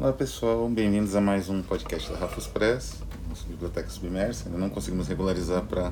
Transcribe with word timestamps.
Olá 0.00 0.12
pessoal, 0.12 0.68
bem-vindos 0.68 1.16
a 1.16 1.20
mais 1.20 1.48
um 1.48 1.60
podcast 1.60 2.12
da 2.12 2.18
Rafus 2.18 2.46
Press, 2.46 3.02
nossa 3.28 3.42
biblioteca 3.48 3.90
submersa. 3.90 4.44
Ainda 4.46 4.56
não 4.56 4.70
conseguimos 4.70 5.08
regularizar 5.08 5.64
para 5.64 5.90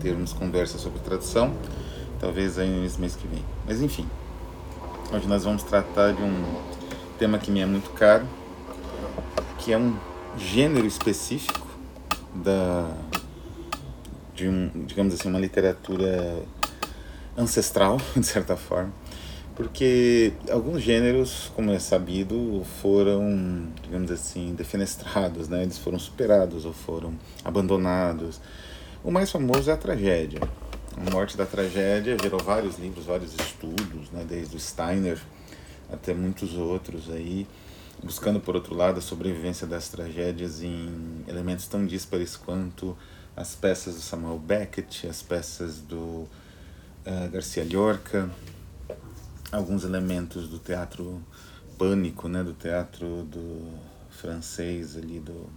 termos 0.00 0.32
conversa 0.32 0.78
sobre 0.78 1.00
tradução, 1.00 1.52
talvez 2.20 2.60
aí 2.60 2.68
nesse 2.68 3.00
mês 3.00 3.16
que 3.16 3.26
vem. 3.26 3.44
Mas 3.66 3.82
enfim, 3.82 4.08
hoje 5.12 5.26
nós 5.26 5.42
vamos 5.42 5.64
tratar 5.64 6.12
de 6.12 6.22
um 6.22 6.44
tema 7.18 7.36
que 7.36 7.50
me 7.50 7.58
é 7.58 7.66
muito 7.66 7.90
caro, 7.90 8.24
que 9.58 9.72
é 9.72 9.78
um 9.78 9.98
gênero 10.38 10.86
específico 10.86 11.66
da 12.36 12.88
de 14.32 14.46
um, 14.46 14.70
digamos 14.86 15.12
assim, 15.12 15.28
uma 15.28 15.40
literatura 15.40 16.40
ancestral, 17.36 17.98
de 18.14 18.24
certa 18.24 18.56
forma, 18.56 18.92
porque 19.54 20.32
alguns 20.50 20.82
gêneros, 20.82 21.50
como 21.54 21.70
é 21.70 21.78
sabido, 21.78 22.64
foram, 22.80 23.68
digamos 23.82 24.10
assim, 24.10 24.54
defenestrados, 24.54 25.48
né? 25.48 25.62
Eles 25.62 25.78
foram 25.78 25.98
superados 25.98 26.64
ou 26.64 26.72
foram 26.72 27.14
abandonados. 27.44 28.40
O 29.04 29.10
mais 29.10 29.30
famoso 29.30 29.70
é 29.70 29.72
a 29.72 29.76
tragédia. 29.76 30.40
A 30.96 31.10
morte 31.10 31.36
da 31.36 31.46
tragédia 31.46 32.16
gerou 32.20 32.40
vários 32.42 32.78
livros, 32.78 33.06
vários 33.06 33.32
estudos, 33.34 34.10
né? 34.12 34.24
Desde 34.28 34.56
o 34.56 34.60
Steiner 34.60 35.18
até 35.92 36.12
muitos 36.12 36.54
outros 36.54 37.10
aí, 37.10 37.46
buscando 38.02 38.40
por 38.40 38.56
outro 38.56 38.74
lado 38.74 38.98
a 38.98 39.02
sobrevivência 39.02 39.66
das 39.66 39.88
tragédias 39.88 40.62
em 40.62 41.24
elementos 41.28 41.68
tão 41.68 41.86
díspares 41.86 42.36
quanto 42.36 42.96
as 43.36 43.54
peças 43.54 43.94
do 43.94 44.00
Samuel 44.00 44.38
Beckett, 44.38 45.06
as 45.06 45.22
peças 45.22 45.78
do 45.78 45.96
uh, 45.96 47.30
Garcia 47.30 47.66
Lorca, 47.70 48.30
alguns 49.54 49.84
elementos 49.84 50.48
do 50.48 50.58
teatro 50.58 51.22
pânico, 51.78 52.28
né, 52.28 52.42
do 52.42 52.52
teatro 52.52 53.24
do 53.24 53.72
francês 54.10 54.96
ali 54.96 55.20
do 55.20 55.48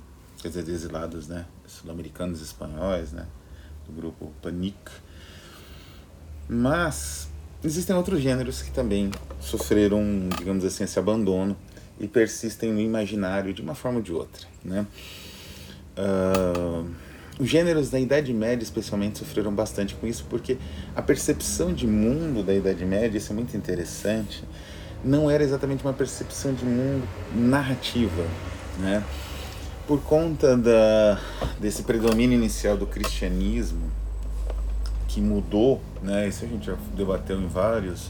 quer 0.41 0.49
dizer, 0.49 0.69
exilados, 0.69 1.27
né, 1.27 1.45
sul-americanos 1.65 2.41
espanhóis, 2.41 3.11
né, 3.11 3.25
do 3.87 3.93
grupo 3.93 4.31
Panique. 4.41 4.91
Mas 6.47 7.27
existem 7.63 7.95
outros 7.95 8.21
gêneros 8.21 8.61
que 8.61 8.71
também 8.71 9.11
sofreram, 9.39 10.01
digamos 10.37 10.63
assim, 10.63 10.83
esse 10.83 10.97
abandono 10.99 11.57
e 11.99 12.07
persistem 12.07 12.71
no 12.71 12.79
imaginário 12.79 13.53
de 13.53 13.61
uma 13.61 13.75
forma 13.75 13.97
ou 13.97 14.03
de 14.03 14.13
outra, 14.13 14.47
né? 14.63 14.85
Uh, 15.97 16.87
os 17.39 17.47
gêneros 17.47 17.89
da 17.89 17.99
Idade 17.99 18.33
Média, 18.33 18.63
especialmente, 18.63 19.19
sofreram 19.19 19.53
bastante 19.53 19.93
com 19.93 20.07
isso, 20.07 20.25
porque 20.29 20.57
a 20.95 21.01
percepção 21.01 21.71
de 21.71 21.85
mundo 21.85 22.43
da 22.43 22.53
Idade 22.53 22.83
Média, 22.83 23.17
isso 23.17 23.31
é 23.31 23.35
muito 23.35 23.55
interessante, 23.55 24.43
não 25.03 25.29
era 25.29 25.43
exatamente 25.43 25.83
uma 25.83 25.93
percepção 25.93 26.53
de 26.53 26.65
mundo 26.65 27.07
narrativa, 27.35 28.25
né? 28.79 29.03
Por 29.85 30.01
conta 30.01 30.57
da, 30.57 31.19
desse 31.59 31.83
predomínio 31.83 32.35
inicial 32.35 32.75
do 32.75 32.87
cristianismo, 32.87 33.91
que 35.07 35.21
mudou, 35.21 35.79
né? 36.01 36.27
Isso 36.27 36.43
a 36.43 36.47
gente 36.47 36.65
já 36.65 36.75
debateu 36.95 37.39
em 37.39 37.47
vários 37.47 38.09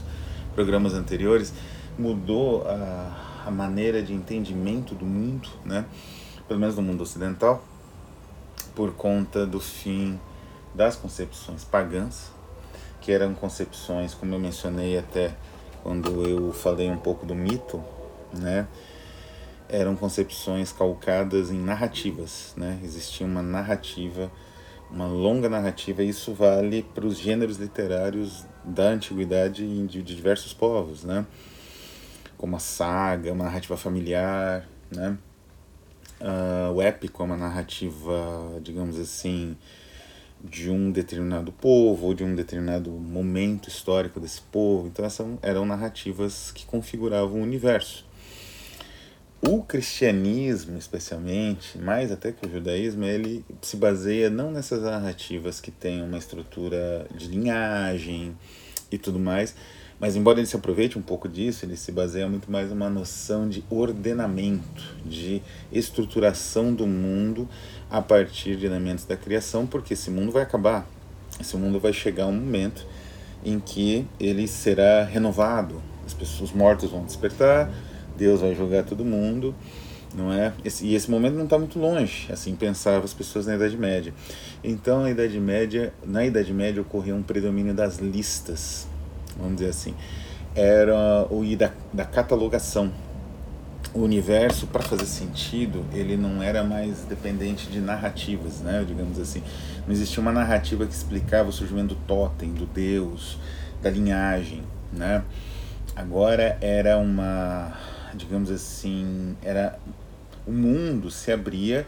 programas 0.54 0.94
anteriores, 0.94 1.52
mudou 1.98 2.66
a, 2.66 3.44
a 3.46 3.50
maneira 3.50 4.02
de 4.02 4.14
entendimento 4.14 4.94
do 4.94 5.04
mundo, 5.04 5.48
né? 5.66 5.84
Pelo 6.48 6.58
menos 6.58 6.74
no 6.74 6.82
mundo 6.82 7.02
ocidental 7.02 7.62
por 8.78 8.92
conta 8.92 9.44
do 9.44 9.58
fim 9.58 10.20
das 10.72 10.94
concepções 10.94 11.64
pagãs, 11.64 12.30
que 13.00 13.10
eram 13.10 13.34
concepções, 13.34 14.14
como 14.14 14.36
eu 14.36 14.38
mencionei 14.38 14.96
até 14.96 15.34
quando 15.82 16.24
eu 16.24 16.52
falei 16.52 16.88
um 16.88 16.96
pouco 16.96 17.26
do 17.26 17.34
mito, 17.34 17.82
né? 18.32 18.68
Eram 19.68 19.96
concepções 19.96 20.70
calcadas 20.70 21.50
em 21.50 21.58
narrativas, 21.58 22.54
né? 22.56 22.78
Existia 22.84 23.26
uma 23.26 23.42
narrativa, 23.42 24.30
uma 24.88 25.08
longa 25.08 25.48
narrativa, 25.48 26.04
e 26.04 26.10
isso 26.10 26.32
vale 26.32 26.84
para 26.94 27.04
os 27.04 27.18
gêneros 27.18 27.56
literários 27.56 28.46
da 28.64 28.90
antiguidade 28.90 29.88
de 29.88 30.02
diversos 30.04 30.54
povos, 30.54 31.02
né? 31.02 31.26
Como 32.36 32.54
a 32.54 32.60
saga, 32.60 33.32
uma 33.32 33.42
narrativa 33.42 33.76
familiar, 33.76 34.68
né? 34.88 35.18
Uh, 36.20 36.72
o 36.72 36.82
épico 36.82 37.22
é 37.22 37.26
uma 37.26 37.36
narrativa, 37.36 38.58
digamos 38.62 38.98
assim, 38.98 39.56
de 40.42 40.70
um 40.70 40.90
determinado 40.90 41.52
povo 41.52 42.06
ou 42.06 42.14
de 42.14 42.24
um 42.24 42.34
determinado 42.34 42.90
momento 42.90 43.68
histórico 43.68 44.18
desse 44.18 44.40
povo. 44.40 44.88
Então, 44.88 45.04
essas 45.04 45.26
eram 45.42 45.64
narrativas 45.64 46.50
que 46.50 46.66
configuravam 46.66 47.40
o 47.40 47.42
universo. 47.42 48.04
O 49.40 49.62
cristianismo, 49.62 50.76
especialmente, 50.76 51.78
mais 51.78 52.10
até 52.10 52.32
que 52.32 52.44
o 52.44 52.50
judaísmo, 52.50 53.04
ele 53.04 53.44
se 53.62 53.76
baseia 53.76 54.28
não 54.28 54.50
nessas 54.50 54.82
narrativas 54.82 55.60
que 55.60 55.70
têm 55.70 56.02
uma 56.02 56.18
estrutura 56.18 57.06
de 57.14 57.28
linhagem 57.28 58.36
e 58.90 58.98
tudo 58.98 59.18
mais, 59.20 59.54
mas 60.00 60.14
embora 60.14 60.38
ele 60.38 60.46
se 60.46 60.54
aproveite 60.54 60.96
um 60.96 61.02
pouco 61.02 61.28
disso, 61.28 61.64
ele 61.64 61.76
se 61.76 61.90
baseia 61.90 62.28
muito 62.28 62.50
mais 62.50 62.70
numa 62.70 62.88
noção 62.88 63.48
de 63.48 63.64
ordenamento, 63.68 64.94
de 65.04 65.42
estruturação 65.72 66.72
do 66.72 66.86
mundo 66.86 67.48
a 67.90 68.00
partir 68.00 68.56
de 68.56 68.64
elementos 68.64 69.04
da 69.04 69.16
criação, 69.16 69.66
porque 69.66 69.94
esse 69.94 70.10
mundo 70.10 70.30
vai 70.30 70.42
acabar. 70.42 70.88
Esse 71.40 71.56
mundo 71.56 71.80
vai 71.80 71.92
chegar 71.92 72.26
um 72.26 72.32
momento 72.32 72.86
em 73.44 73.58
que 73.58 74.06
ele 74.20 74.46
será 74.46 75.04
renovado. 75.04 75.82
As 76.06 76.14
pessoas 76.14 76.52
mortas 76.52 76.90
vão 76.90 77.04
despertar, 77.04 77.70
Deus 78.16 78.40
vai 78.40 78.54
julgar 78.54 78.84
todo 78.84 79.04
mundo, 79.04 79.54
não 80.14 80.32
é? 80.32 80.52
E 80.80 80.94
esse 80.94 81.10
momento 81.10 81.34
não 81.34 81.44
está 81.44 81.58
muito 81.58 81.78
longe, 81.78 82.32
assim 82.32 82.54
pensavam 82.54 83.04
as 83.04 83.12
pessoas 83.12 83.46
na 83.46 83.56
Idade 83.56 83.76
Média. 83.76 84.14
Então, 84.62 85.02
na 85.02 85.10
Idade 85.10 85.38
Média, 85.40 85.92
na 86.04 86.24
Idade 86.24 86.52
Média 86.54 86.80
ocorreu 86.80 87.16
um 87.16 87.22
predomínio 87.22 87.74
das 87.74 87.98
listas 87.98 88.86
vamos 89.38 89.56
dizer 89.56 89.70
assim, 89.70 89.94
era 90.54 91.26
o 91.30 91.44
ir 91.44 91.56
da, 91.56 91.72
da 91.92 92.04
catalogação. 92.04 92.92
O 93.94 94.00
universo, 94.00 94.66
para 94.66 94.82
fazer 94.82 95.06
sentido, 95.06 95.84
ele 95.94 96.16
não 96.16 96.42
era 96.42 96.62
mais 96.62 97.04
dependente 97.04 97.68
de 97.68 97.80
narrativas, 97.80 98.60
né? 98.60 98.84
digamos 98.86 99.18
assim. 99.18 99.42
Não 99.86 99.94
existia 99.94 100.20
uma 100.20 100.32
narrativa 100.32 100.84
que 100.84 100.92
explicava 100.92 101.48
o 101.48 101.52
surgimento 101.52 101.94
do 101.94 102.00
totem, 102.06 102.52
do 102.52 102.66
deus, 102.66 103.38
da 103.82 103.88
linhagem. 103.88 104.62
Né? 104.92 105.22
Agora 105.96 106.58
era 106.60 106.98
uma, 106.98 107.72
digamos 108.14 108.50
assim, 108.50 109.36
era 109.42 109.78
o 110.46 110.52
mundo 110.52 111.10
se 111.10 111.32
abria 111.32 111.86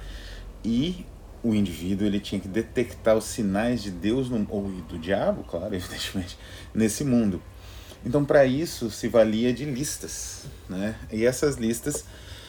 e 0.65 1.05
o 1.43 1.55
indivíduo 1.55 2.07
ele 2.07 2.21
tinha 2.21 2.41
que 2.41 2.49
detectar 2.49 3.17
os 3.17 3.25
sinais 3.25 3.83
de 3.83 3.91
Deus 3.91 4.29
no, 4.29 4.47
ou 4.51 4.69
do 4.69 4.99
diabo, 4.99 5.45
claro, 5.45 5.73
evidentemente, 5.75 6.39
nesse 6.75 7.05
mundo. 7.05 7.41
Então, 8.05 8.25
para 8.25 8.45
isso 8.47 8.91
se 8.91 9.09
valia 9.09 9.53
de 9.53 9.65
listas, 9.65 10.45
né? 10.69 10.97
E 11.13 11.25
essas 11.25 11.57
listas 11.57 12.05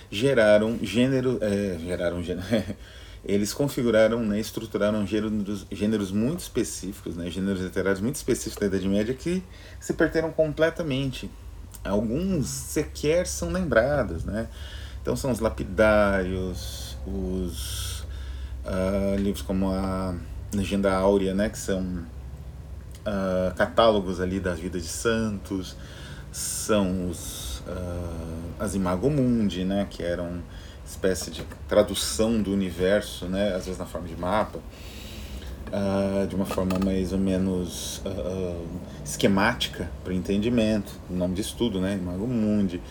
geraram 0.09 0.77
gênero, 0.81 1.39
é, 1.41 1.77
geraram 1.79 2.23
gênero, 2.23 2.47
eles 3.23 3.53
configuraram, 3.53 4.23
né, 4.23 4.39
estruturaram 4.39 5.05
gêneros, 5.05 5.65
gêneros 5.71 6.11
muito 6.11 6.39
específicos, 6.39 7.15
né, 7.15 7.29
gêneros 7.29 7.61
literários 7.61 8.01
muito 8.01 8.15
específicos 8.15 8.59
da 8.59 8.65
Idade 8.65 8.89
Média 8.89 9.13
que 9.13 9.43
se 9.79 9.93
perderam 9.93 10.31
completamente. 10.31 11.29
Alguns 11.83 12.47
sequer 12.47 13.25
são 13.25 13.51
lembrados, 13.51 14.23
né? 14.23 14.47
Então 15.01 15.15
são 15.15 15.31
os 15.31 15.39
lapidários, 15.39 16.95
os 17.07 17.90
uh, 18.71 19.15
livros 19.17 19.41
como 19.41 19.71
a 19.71 20.15
Legenda 20.53 20.93
Áurea, 20.93 21.33
né, 21.33 21.49
que 21.49 21.57
são 21.57 21.81
uh, 21.81 23.53
catálogos 23.55 24.19
ali 24.21 24.39
das 24.39 24.59
vidas 24.59 24.83
de 24.83 24.87
santos, 24.87 25.75
são 26.31 27.09
os, 27.09 27.59
uh, 27.59 28.53
as 28.59 28.73
Imago 28.73 29.09
Mundi, 29.09 29.65
né, 29.65 29.87
que 29.89 30.01
eram 30.01 30.41
espécie 30.85 31.31
de 31.31 31.43
tradução 31.67 32.41
do 32.41 32.51
universo, 32.51 33.25
né, 33.25 33.53
às 33.55 33.65
vezes 33.65 33.77
na 33.77 33.85
forma 33.85 34.07
de 34.07 34.15
mapa, 34.15 34.59
uh, 34.59 36.27
de 36.27 36.35
uma 36.35 36.45
forma 36.45 36.77
mais 36.83 37.13
ou 37.13 37.19
menos 37.19 38.01
esquemática 39.03 39.89
para 40.03 40.13
entendimento, 40.13 40.91
o 41.09 41.13
nome 41.13 41.35
de 41.35 41.41
estudo, 41.41 41.79
né, 41.79 41.95
Imago 41.95 42.27
Mundi. 42.27 42.81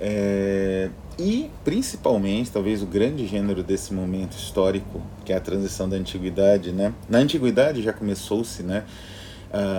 É, 0.00 0.90
e 1.18 1.50
principalmente, 1.64 2.50
talvez 2.50 2.82
o 2.82 2.86
grande 2.86 3.26
gênero 3.26 3.62
desse 3.62 3.94
momento 3.94 4.36
histórico, 4.36 5.00
que 5.24 5.32
é 5.32 5.36
a 5.36 5.40
transição 5.40 5.88
da 5.88 5.96
antiguidade, 5.96 6.72
né? 6.72 6.92
Na 7.08 7.18
antiguidade 7.18 7.82
já 7.82 7.92
começou-se, 7.92 8.62
né, 8.62 8.84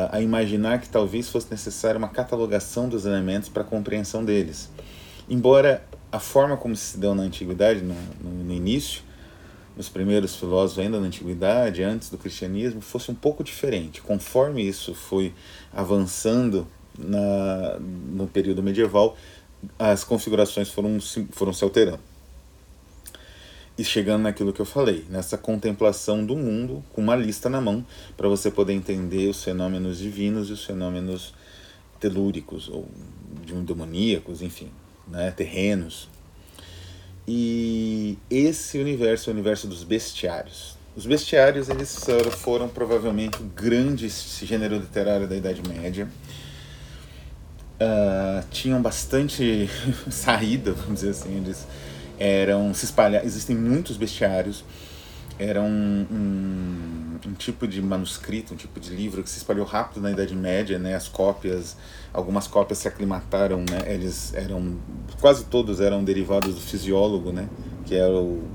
a 0.09 0.21
imaginar 0.21 0.79
que 0.79 0.87
talvez 0.87 1.27
fosse 1.27 1.51
necessária 1.51 1.97
uma 1.97 2.07
catalogação 2.07 2.87
dos 2.87 3.05
elementos 3.05 3.49
para 3.49 3.61
a 3.61 3.65
compreensão 3.65 4.23
deles. 4.23 4.69
Embora 5.29 5.83
a 6.09 6.19
forma 6.19 6.55
como 6.55 6.73
se 6.77 6.97
deu 6.97 7.13
na 7.13 7.23
antiguidade, 7.23 7.81
no, 7.81 7.93
no, 8.23 8.43
no 8.45 8.53
início, 8.53 9.01
os 9.77 9.89
primeiros 9.89 10.37
filósofos 10.37 10.81
ainda 10.81 10.97
na 10.97 11.07
antiguidade, 11.07 11.83
antes 11.83 12.09
do 12.09 12.17
cristianismo, 12.17 12.79
fosse 12.79 13.11
um 13.11 13.15
pouco 13.15 13.43
diferente. 13.43 14.01
Conforme 14.01 14.65
isso 14.65 14.93
foi 14.95 15.33
avançando 15.73 16.65
na, 16.97 17.77
no 17.79 18.27
período 18.27 18.63
medieval, 18.63 19.17
as 19.77 20.03
configurações 20.03 20.69
foram, 20.69 20.99
foram 21.31 21.53
se 21.53 21.63
alterando. 21.63 21.99
E 23.77 23.83
chegando 23.83 24.23
naquilo 24.23 24.53
que 24.53 24.61
eu 24.61 24.65
falei, 24.65 25.05
nessa 25.09 25.37
contemplação 25.37 26.25
do 26.25 26.35
mundo, 26.35 26.83
com 26.93 27.01
uma 27.01 27.15
lista 27.15 27.49
na 27.49 27.59
mão, 27.59 27.85
para 28.15 28.29
você 28.29 28.49
poder 28.49 28.73
entender 28.73 29.27
os 29.27 29.43
fenômenos 29.43 29.97
divinos 29.97 30.49
e 30.49 30.53
os 30.53 30.63
fenômenos 30.63 31.33
telúricos, 31.99 32.69
ou 32.69 32.87
demoníacos, 33.65 34.41
enfim, 34.41 34.71
né, 35.07 35.31
terrenos. 35.31 36.07
E 37.27 38.17
esse 38.29 38.77
universo 38.77 39.29
é 39.29 39.31
o 39.31 39.33
universo 39.33 39.67
dos 39.67 39.83
bestiários. 39.83 40.77
Os 40.95 41.05
bestiários 41.05 41.67
eles 41.67 41.99
foram 42.37 42.69
provavelmente 42.69 43.41
o 43.41 43.43
grande 43.43 44.07
gênero 44.07 44.77
literário 44.77 45.27
da 45.27 45.35
Idade 45.35 45.61
Média. 45.67 46.07
Uh, 47.75 48.41
tinham 48.51 48.81
bastante 48.81 49.69
saída, 50.09 50.71
vamos 50.71 51.01
dizer 51.01 51.09
assim, 51.09 51.35
eles 51.37 51.67
eram 52.17 52.73
se 52.73 52.85
espalhar. 52.85 53.25
Existem 53.25 53.55
muitos 53.55 53.97
bestiários. 53.97 54.63
Era 55.37 55.61
um, 55.61 56.05
um, 56.09 57.19
um, 57.27 57.33
tipo 57.33 57.67
de 57.67 57.81
manuscrito, 57.81 58.53
um 58.53 58.57
tipo 58.57 58.79
de 58.79 58.89
livro 58.91 59.21
que 59.21 59.29
se 59.29 59.37
espalhou 59.37 59.65
rápido 59.65 60.01
na 60.01 60.11
Idade 60.11 60.33
Média, 60.33 60.79
né? 60.79 60.95
As 60.95 61.09
cópias, 61.09 61.75
algumas 62.13 62.47
cópias 62.47 62.79
se 62.79 62.87
aclimataram, 62.87 63.57
né? 63.57 63.93
Eles 63.93 64.33
eram 64.33 64.77
quase 65.19 65.43
todos 65.43 65.81
eram 65.81 66.05
derivados 66.05 66.55
do 66.55 66.61
fisiólogo, 66.61 67.33
né? 67.33 67.49
Que 67.85 67.95
era 67.95 68.13
o 68.13 68.47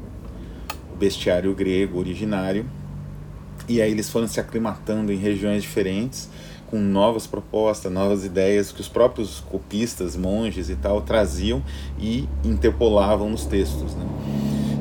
bestiário 0.99 1.55
grego 1.55 1.99
originário. 1.99 2.65
E 3.69 3.83
aí 3.83 3.91
eles 3.91 4.09
foram 4.09 4.27
se 4.27 4.41
aclimatando 4.41 5.13
em 5.13 5.17
regiões 5.17 5.63
diferentes 5.63 6.31
com 6.71 6.79
novas 6.79 7.27
propostas, 7.27 7.91
novas 7.91 8.25
ideias 8.25 8.71
que 8.71 8.81
os 8.81 8.89
próprios 8.89 9.41
copistas, 9.41 10.17
monges 10.17 10.71
e 10.71 10.77
tal 10.77 11.03
traziam 11.03 11.63
e 11.99 12.29
interpolavam 12.45 13.29
nos 13.29 13.45
textos. 13.45 13.95
Né? 13.95 14.07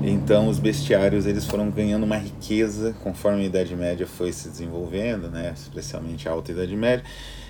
Então 0.04 0.48
os 0.48 0.60
bestiários 0.60 1.26
eles 1.26 1.46
foram 1.46 1.70
ganhando 1.72 2.04
uma 2.04 2.18
riqueza 2.18 2.96
conforme 3.04 3.42
a 3.42 3.46
Idade 3.46 3.76
Média 3.76 4.06
foi 4.06 4.32
se 4.32 4.48
desenvolvendo, 4.48 5.30
né? 5.30 5.52
especialmente 5.56 6.30
a 6.30 6.32
Alta 6.32 6.52
Idade 6.52 6.76
Média, 6.76 7.04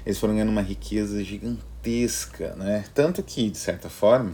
eles 0.05 0.17
foram 0.17 0.33
ganhando 0.33 0.49
uma 0.49 0.61
riqueza 0.61 1.23
gigantesca, 1.23 2.55
né? 2.55 2.85
tanto 2.93 3.21
que 3.21 3.49
de 3.49 3.57
certa 3.57 3.89
forma 3.89 4.31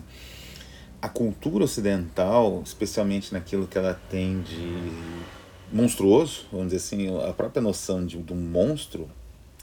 a 1.01 1.09
cultura 1.09 1.63
ocidental, 1.63 2.61
especialmente 2.63 3.33
naquilo 3.33 3.67
que 3.67 3.77
ela 3.77 3.99
tem 4.09 4.41
de 4.41 4.91
monstruoso, 5.71 6.45
vamos 6.51 6.67
dizer 6.67 6.77
assim, 6.77 7.27
a 7.27 7.33
própria 7.33 7.61
noção 7.61 8.05
de, 8.05 8.17
de 8.17 8.33
um 8.33 8.37
monstro 8.37 9.09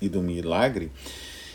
e 0.03 0.09
do 0.09 0.21
milagre, 0.21 0.91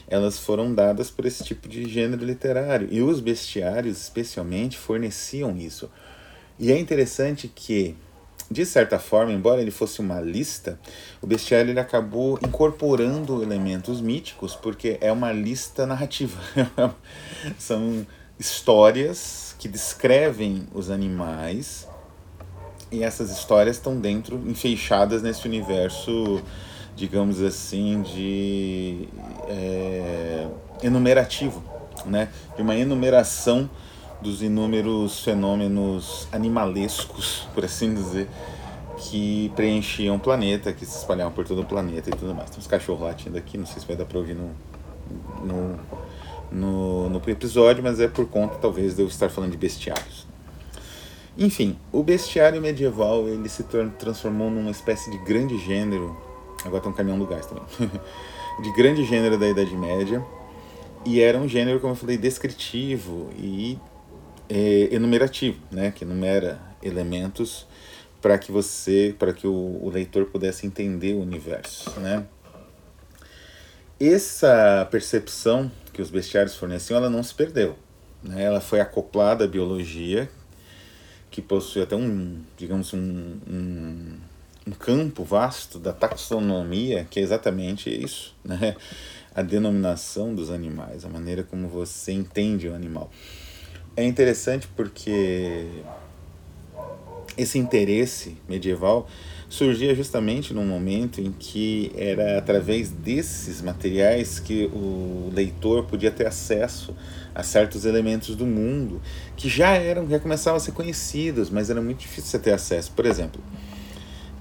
elas 0.08 0.40
foram 0.40 0.74
dadas 0.74 1.12
por 1.12 1.26
esse 1.26 1.44
tipo 1.44 1.68
de 1.68 1.88
gênero 1.88 2.24
literário. 2.24 2.88
E 2.90 3.02
os 3.02 3.20
bestiários, 3.20 4.02
especialmente, 4.02 4.78
forneciam 4.78 5.56
isso. 5.58 5.92
E 6.58 6.72
é 6.72 6.80
interessante 6.80 7.52
que, 7.54 7.96
de 8.50 8.66
certa 8.66 8.98
forma, 8.98 9.34
embora 9.34 9.62
ele 9.62 9.70
fosse 9.70 10.00
uma 10.00 10.22
lista, 10.22 10.80
o 11.22 11.28
bestiário 11.28 11.72
ele 11.72 11.80
acabou 11.80 12.40
incorporando 12.42 13.44
elementos 13.44 14.00
míticos, 14.00 14.56
porque 14.56 14.98
é 15.02 15.12
uma 15.12 15.32
lista 15.32 15.86
narrativa. 15.86 16.40
São 17.60 18.08
histórias 18.40 19.56
que 19.60 19.68
descrevem 19.68 20.68
os 20.74 20.90
animais 20.90 21.88
e 22.92 23.04
essas 23.04 23.30
histórias 23.32 23.76
estão 23.76 24.00
dentro, 24.00 24.42
enfeixadas 24.48 25.22
nesse 25.22 25.46
universo 25.46 26.42
digamos 26.98 27.42
assim, 27.44 28.02
de 28.02 29.08
é, 29.48 30.48
enumerativo, 30.82 31.64
né? 32.08 32.28
de 32.56 32.62
uma 32.64 32.76
enumeração 32.76 33.70
dos 34.20 34.42
inúmeros 34.42 35.24
fenômenos 35.24 36.28
animalescos, 36.32 37.48
por 37.54 37.64
assim 37.64 37.94
dizer, 37.94 38.28
que 38.98 39.52
preenchiam 39.56 40.16
o 40.16 40.20
planeta, 40.20 40.74
que 40.74 40.84
se 40.88 40.98
espalhavam 40.98 41.32
por 41.32 41.46
todo 41.46 41.62
o 41.62 41.66
planeta 41.66 42.10
e 42.10 42.14
tudo 42.14 42.34
mais. 42.34 42.50
Tem 42.50 42.58
uns 42.58 42.66
cachorros 42.66 43.04
latindo 43.04 43.38
aqui, 43.38 43.60
não 43.60 43.68
sei 43.68 43.80
se 43.80 43.88
vai 43.88 43.96
dar 43.96 44.06
para 44.06 44.18
ouvir 44.18 44.34
no, 44.34 44.50
no, 45.46 45.80
no, 46.52 47.10
no 47.12 47.22
episódio, 47.28 47.84
mas 47.84 48.00
é 48.00 48.08
por 48.08 48.28
conta, 48.28 48.56
talvez, 48.56 48.96
de 48.96 49.04
eu 49.04 49.08
estar 49.08 49.30
falando 49.30 49.52
de 49.52 49.58
bestiários. 49.58 50.26
Enfim, 51.38 51.78
o 51.92 52.02
bestiário 52.02 52.60
medieval 52.60 53.28
ele 53.28 53.48
se 53.48 53.64
transformou 54.00 54.50
numa 54.50 54.72
espécie 54.72 55.12
de 55.12 55.20
grande 55.20 55.60
gênero 55.60 56.26
Agora 56.66 56.82
tem 56.82 56.92
um 56.92 56.96
caminhão 56.96 57.20
do 57.20 57.26
gás 57.26 57.46
também. 57.46 57.64
de 58.62 58.74
grande 58.74 59.04
gênero 59.04 59.38
da 59.38 59.48
Idade 59.48 59.76
Média. 59.76 60.24
E 61.06 61.22
era 61.22 61.38
um 61.38 61.48
gênero, 61.48 61.80
como 61.80 61.94
eu 61.94 61.98
falei, 61.98 62.18
descritivo 62.18 63.30
e 63.38 63.78
é, 64.50 64.90
enumerativo, 64.92 65.60
né? 65.72 65.92
Que 65.92 66.04
enumera 66.04 66.60
elementos 66.82 67.68
para 68.22 68.38
que 68.38 68.52
você, 68.52 69.16
para 69.18 69.34
que 69.34 69.48
o, 69.48 69.80
o, 69.82 69.90
leitor 69.90 70.26
pudesse 70.26 70.66
entender 70.66 71.14
o 71.14 71.22
universo, 71.22 71.92
né? 72.00 72.26
Essa 74.00 74.88
percepção 74.92 75.72
que 75.94 76.02
os 76.02 76.10
bestiários 76.10 76.56
forneciam, 76.56 76.98
ela 76.98 77.10
não 77.10 77.24
se 77.24 77.34
perdeu, 77.34 77.76
né? 78.24 78.44
Ela 78.44 78.60
foi 78.60 78.80
acoplada 78.80 79.46
à 79.46 79.48
biologia, 79.48 80.30
que 81.30 81.42
possui 81.42 81.82
até 81.82 81.96
um, 81.96 82.42
digamos, 82.58 82.94
um, 82.94 83.38
um 83.48 84.18
um 84.68 84.72
campo 84.72 85.24
vasto 85.24 85.80
da 85.80 85.94
taxonomia, 85.94 87.08
que 87.10 87.20
é 87.22 87.24
exatamente 87.24 87.90
isso, 87.90 88.36
né? 88.44 88.76
a 89.34 89.42
denominação 89.42 90.36
dos 90.36 90.52
animais, 90.52 91.06
a 91.06 91.10
maneira 91.10 91.44
como 91.44 91.70
você 91.70 92.12
entende 92.12 92.68
o 92.68 92.76
animal. 92.76 93.10
É 93.96 94.04
interessante 94.04 94.68
porque 94.76 95.68
esse 97.38 97.58
interesse 97.58 98.36
medieval 98.50 99.08
surgia 99.48 99.96
justamente 99.96 100.54
num 100.54 100.66
momento 100.66 101.22
em 101.22 101.32
que 101.32 101.92
era 101.96 102.38
através 102.38 102.90
desses 102.90 103.62
materiais 103.62 104.40
que 104.40 104.66
o 104.66 105.32
leitor 105.34 105.86
podia 105.86 106.12
ter 106.12 106.28
acesso 106.28 106.94
a 107.34 107.44
certos 107.44 107.86
elementos 107.86 108.36
do 108.36 108.46
mundo 108.46 109.00
que 109.38 109.48
já 109.48 109.76
eram 109.76 110.10
já 110.10 110.20
começavam 110.20 110.58
a 110.58 110.60
ser 110.60 110.72
conhecidos, 110.72 111.50
mas 111.50 111.70
era 111.70 111.82
muito 111.82 112.00
difícil 112.00 112.32
você 112.32 112.40
ter 112.40 112.52
acesso. 112.52 112.92
Por 112.92 113.06
exemplo, 113.06 113.42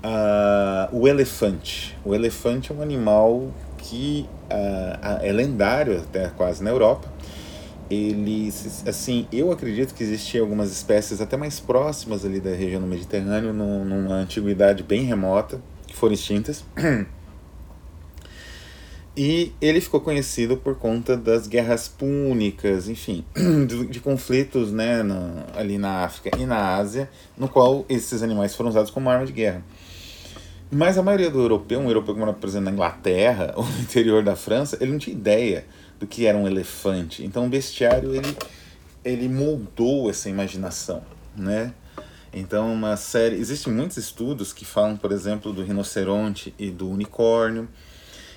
uh, 0.06 0.96
o 0.96 1.08
elefante. 1.08 1.96
O 2.04 2.14
elefante 2.14 2.70
é 2.70 2.74
um 2.74 2.80
animal 2.80 3.48
que 3.78 4.26
uh, 4.50 5.22
é 5.22 5.32
lendário 5.32 5.98
até 5.98 6.28
quase 6.28 6.62
na 6.62 6.70
Europa. 6.70 7.12
Ele, 7.88 8.52
assim, 8.86 9.28
eu 9.32 9.52
acredito 9.52 9.94
que 9.94 10.02
existiam 10.02 10.44
algumas 10.44 10.72
espécies 10.72 11.20
até 11.20 11.36
mais 11.36 11.60
próximas 11.60 12.24
ali 12.24 12.40
da 12.40 12.50
região 12.50 12.80
do 12.80 12.86
Mediterrâneo, 12.86 13.52
numa 13.52 14.14
antiguidade 14.14 14.82
bem 14.82 15.02
remota, 15.02 15.60
que 15.86 15.94
foram 15.94 16.14
extintas. 16.14 16.64
E 19.18 19.54
ele 19.62 19.80
ficou 19.80 19.98
conhecido 19.98 20.58
por 20.58 20.76
conta 20.76 21.16
das 21.16 21.46
guerras 21.46 21.88
púnicas, 21.88 22.86
enfim, 22.86 23.24
de, 23.66 23.86
de 23.86 23.98
conflitos 23.98 24.70
né, 24.70 25.02
na, 25.02 25.46
ali 25.56 25.78
na 25.78 26.04
África 26.04 26.38
e 26.38 26.44
na 26.44 26.76
Ásia, 26.76 27.08
no 27.34 27.48
qual 27.48 27.86
esses 27.88 28.22
animais 28.22 28.54
foram 28.54 28.68
usados 28.68 28.90
como 28.90 29.08
arma 29.08 29.24
de 29.24 29.32
guerra. 29.32 29.64
Mas 30.70 30.98
a 30.98 31.02
maioria 31.02 31.30
do 31.30 31.38
europeu, 31.38 31.78
um 31.78 31.86
europeu 31.86 32.14
que 32.14 32.20
mora, 32.20 32.32
por 32.32 32.48
exemplo, 32.48 32.66
na 32.66 32.72
Inglaterra 32.72 33.52
ou 33.56 33.64
no 33.64 33.78
interior 33.80 34.22
da 34.22 34.34
França, 34.34 34.76
ele 34.80 34.92
não 34.92 34.98
tinha 34.98 35.14
ideia 35.14 35.64
do 35.98 36.06
que 36.06 36.26
era 36.26 36.36
um 36.36 36.46
elefante. 36.46 37.24
Então 37.24 37.46
o 37.46 37.48
bestiário, 37.48 38.14
ele, 38.14 38.36
ele 39.04 39.28
moldou 39.28 40.10
essa 40.10 40.28
imaginação, 40.28 41.02
né? 41.36 41.72
Então 42.32 42.72
uma 42.72 42.96
série... 42.96 43.36
Existem 43.36 43.72
muitos 43.72 43.96
estudos 43.96 44.52
que 44.52 44.64
falam, 44.64 44.96
por 44.96 45.12
exemplo, 45.12 45.52
do 45.52 45.62
rinoceronte 45.62 46.54
e 46.58 46.70
do 46.70 46.90
unicórnio. 46.90 47.68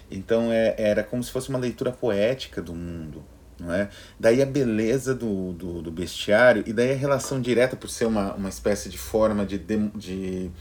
Então 0.09 0.51
é, 0.51 0.75
era 0.77 1.03
como 1.03 1.24
se 1.24 1.31
fosse 1.31 1.50
uma 1.50 1.59
leitura 1.59 1.91
poética 1.91 2.62
do 2.62 2.74
mundo, 2.74 3.24
não 3.59 3.74
é? 3.74 3.89
Daí 4.19 4.41
a 4.41 4.45
beleza 4.45 5.13
do, 5.13 5.51
do, 5.53 5.81
do 5.81 5.91
bestiário 5.91 6.63
e 6.65 6.71
daí 6.71 6.91
a 6.93 6.95
relação 6.95 7.41
direta 7.41 7.75
por 7.75 7.89
ser 7.89 8.05
uma, 8.05 8.33
uma 8.36 8.50
espécie 8.50 8.88
de 8.89 8.98
forma 8.98 9.45
de, 9.45 9.57
de, 9.57 9.89
de 9.89 10.51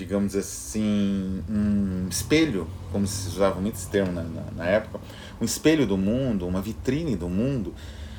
digamos 0.00 0.34
assim, 0.34 1.42
um 1.46 2.08
espelho, 2.08 2.66
como 2.90 3.06
se 3.06 3.28
usava 3.28 3.60
muito 3.60 3.74
esse 3.74 3.86
termo 3.86 4.10
na, 4.10 4.22
na, 4.22 4.44
na, 4.56 4.64
época, 4.64 4.98
um 5.38 5.44
espelho 5.44 5.86
do 5.86 5.98
mundo, 5.98 6.46
uma 6.46 6.62
vitrine 6.62 7.14
do 7.14 7.28
mundo, 7.28 7.74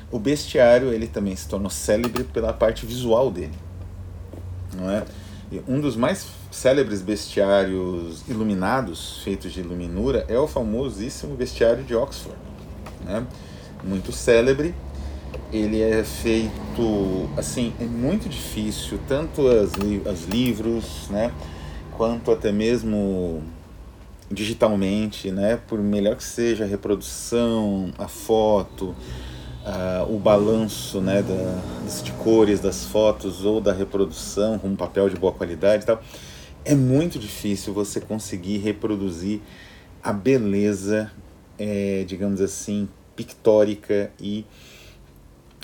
o 0.08 0.16
bestiário 0.16 0.92
ele 0.92 1.08
também 1.08 1.34
se 1.34 1.48
tornou 1.48 1.68
célebre 1.68 2.22
pela 2.22 2.52
parte 2.52 2.86
visual 2.86 3.32
dele, 3.32 3.58
não 4.76 4.88
é? 4.88 5.04
Um 5.66 5.80
dos 5.80 5.96
mais 5.96 6.28
célebres 6.52 7.02
bestiários 7.02 8.22
iluminados, 8.28 9.20
feitos 9.24 9.52
de 9.52 9.58
iluminura, 9.58 10.24
é 10.28 10.38
o 10.38 10.46
famosíssimo 10.46 11.34
bestiário 11.34 11.82
de 11.82 11.96
Oxford, 11.96 12.38
né? 13.04 13.26
Muito 13.82 14.12
célebre, 14.12 14.72
ele 15.52 15.82
é 15.82 16.04
feito 16.04 17.28
assim 17.36 17.72
é 17.80 17.84
muito 17.84 18.28
difícil 18.28 18.98
tanto 19.08 19.46
as, 19.48 19.72
li 19.74 20.02
as 20.06 20.24
livros 20.24 21.08
né 21.10 21.32
quanto 22.02 22.32
até 22.32 22.50
mesmo 22.50 23.44
digitalmente, 24.28 25.30
né? 25.30 25.60
Por 25.68 25.78
melhor 25.78 26.16
que 26.16 26.24
seja 26.24 26.64
a 26.64 26.66
reprodução, 26.66 27.92
a 27.96 28.08
foto, 28.08 28.86
uh, 28.86 30.12
o 30.12 30.18
balanço 30.18 31.00
né, 31.00 31.22
da, 31.22 32.02
de 32.02 32.10
cores 32.14 32.58
das 32.58 32.84
fotos 32.86 33.44
ou 33.44 33.60
da 33.60 33.72
reprodução 33.72 34.58
com 34.58 34.66
um 34.66 34.74
papel 34.74 35.08
de 35.08 35.14
boa 35.14 35.32
qualidade 35.32 35.84
e 35.84 35.86
tal, 35.86 36.02
é 36.64 36.74
muito 36.74 37.20
difícil 37.20 37.72
você 37.72 38.00
conseguir 38.00 38.58
reproduzir 38.58 39.40
a 40.02 40.12
beleza, 40.12 41.08
é, 41.56 42.02
digamos 42.04 42.40
assim, 42.40 42.88
pictórica 43.14 44.10
e 44.20 44.44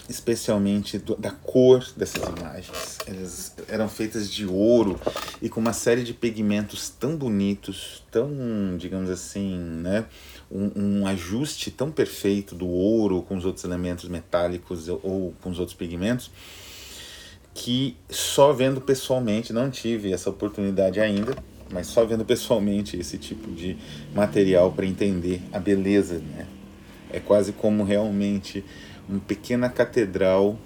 especialmente 0.09 0.99
do, 0.99 1.15
da 1.17 1.31
cor 1.31 1.87
dessas 1.97 2.23
imagens. 2.23 2.99
Elas 3.07 3.55
eram 3.69 3.89
feitas 3.89 4.31
de 4.31 4.47
ouro 4.47 4.99
e 5.43 5.49
com 5.49 5.61
uma 5.61 5.73
série 5.73 6.03
de 6.03 6.15
pigmentos 6.15 6.89
tão 6.89 7.17
bonitos, 7.17 8.03
tão, 8.11 8.31
digamos 8.79 9.11
assim, 9.11 9.57
né, 9.59 10.07
um, 10.51 11.01
um, 11.01 11.07
ajuste 11.07 11.71
tão 11.71 11.91
perfeito 11.91 12.55
do 12.55 12.67
ouro 12.67 13.23
com 13.23 13.37
os 13.37 13.45
outros 13.45 13.65
elementos 13.65 14.09
metálicos 14.09 14.89
ou 14.89 15.35
com 15.43 15.51
os 15.51 15.59
outros 15.59 15.77
pigmentos 15.77 16.31
que 17.59 17.97
só 18.09 18.53
vendo 18.53 18.81
pessoalmente, 18.81 19.53
não 19.53 19.69
tive 19.69 20.13
essa 20.13 20.31
oportunidade 20.31 21.01
ainda, 21.01 21.37
mas 21.73 21.89
só 21.89 22.05
vendo 22.05 22.25
pessoalmente 22.25 22.97
esse 22.97 23.19
tipo 23.19 23.51
de 23.51 23.77
material 24.15 24.71
para 24.71 24.87
entender 24.87 25.43
a 25.53 25.59
beleza, 25.59 26.19
né? 26.19 26.47
É 27.11 27.19
quase 27.19 27.53
como 27.53 27.83
realmente 27.83 28.65
uma 29.09 29.21
pequena 29.21 29.69
catedral 29.69 30.59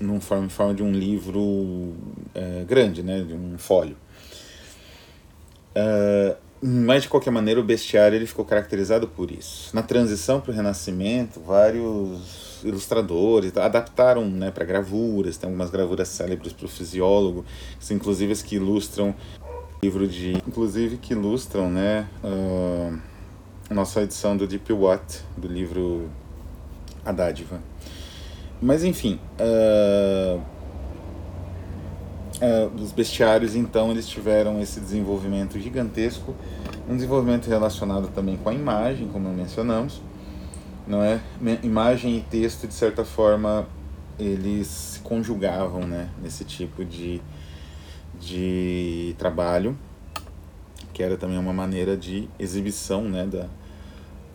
num 0.00 0.20
forma, 0.20 0.46
em 0.46 0.48
forma 0.48 0.74
de 0.74 0.82
um 0.82 0.92
livro 0.92 1.94
é, 2.34 2.64
grande, 2.64 3.02
né? 3.02 3.20
De 3.20 3.34
um 3.34 3.58
folho. 3.58 3.96
Uh, 5.76 6.36
mas 6.62 7.02
de 7.02 7.08
qualquer 7.08 7.30
maneira 7.30 7.60
o 7.60 7.62
bestiário 7.62 8.16
ele 8.16 8.26
ficou 8.26 8.44
caracterizado 8.44 9.06
por 9.06 9.30
isso. 9.30 9.74
Na 9.74 9.82
transição 9.82 10.40
para 10.40 10.50
o 10.50 10.54
Renascimento, 10.54 11.38
vários 11.40 12.62
ilustradores 12.64 13.54
adaptaram 13.56 14.24
né, 14.26 14.50
para 14.50 14.64
gravuras, 14.64 15.36
tem 15.36 15.46
algumas 15.46 15.70
gravuras 15.70 16.08
célebres 16.08 16.54
para 16.54 16.64
o 16.64 16.68
fisiólogo, 16.68 17.44
inclusive 17.90 18.32
as 18.32 18.42
que 18.42 18.56
ilustram 18.56 19.14
livro 19.82 20.08
de, 20.08 20.32
inclusive 20.48 20.96
que 20.96 21.12
ilustram, 21.12 21.70
né, 21.70 22.08
uh, 22.24 22.98
nossa 23.72 24.02
edição 24.02 24.34
do 24.36 24.46
Deep 24.46 24.72
Watt 24.72 25.20
do 25.36 25.46
livro 25.46 26.08
A 27.06 27.12
Dádiva. 27.12 27.60
Mas 28.60 28.82
enfim, 28.84 29.18
uh, 29.40 30.40
uh, 32.42 32.82
os 32.82 32.92
bestiários 32.92 33.54
então 33.54 33.90
eles 33.90 34.08
tiveram 34.08 34.60
esse 34.60 34.80
desenvolvimento 34.80 35.58
gigantesco, 35.58 36.34
um 36.88 36.94
desenvolvimento 36.94 37.48
relacionado 37.48 38.08
também 38.08 38.36
com 38.36 38.48
a 38.48 38.54
imagem, 38.54 39.08
como 39.08 39.28
mencionamos, 39.30 40.00
não 40.86 41.02
é? 41.02 41.20
Imagem 41.62 42.16
e 42.16 42.20
texto 42.20 42.66
de 42.66 42.74
certa 42.74 43.04
forma 43.04 43.66
eles 44.18 44.66
se 44.66 45.00
conjugavam, 45.00 45.86
né, 45.86 46.08
nesse 46.22 46.44
tipo 46.44 46.84
de 46.84 47.20
de 48.18 49.14
trabalho, 49.18 49.76
que 50.94 51.02
era 51.02 51.18
também 51.18 51.36
uma 51.36 51.52
maneira 51.52 51.98
de 51.98 52.26
exibição, 52.38 53.02
né, 53.02 53.26
da, 53.26 53.46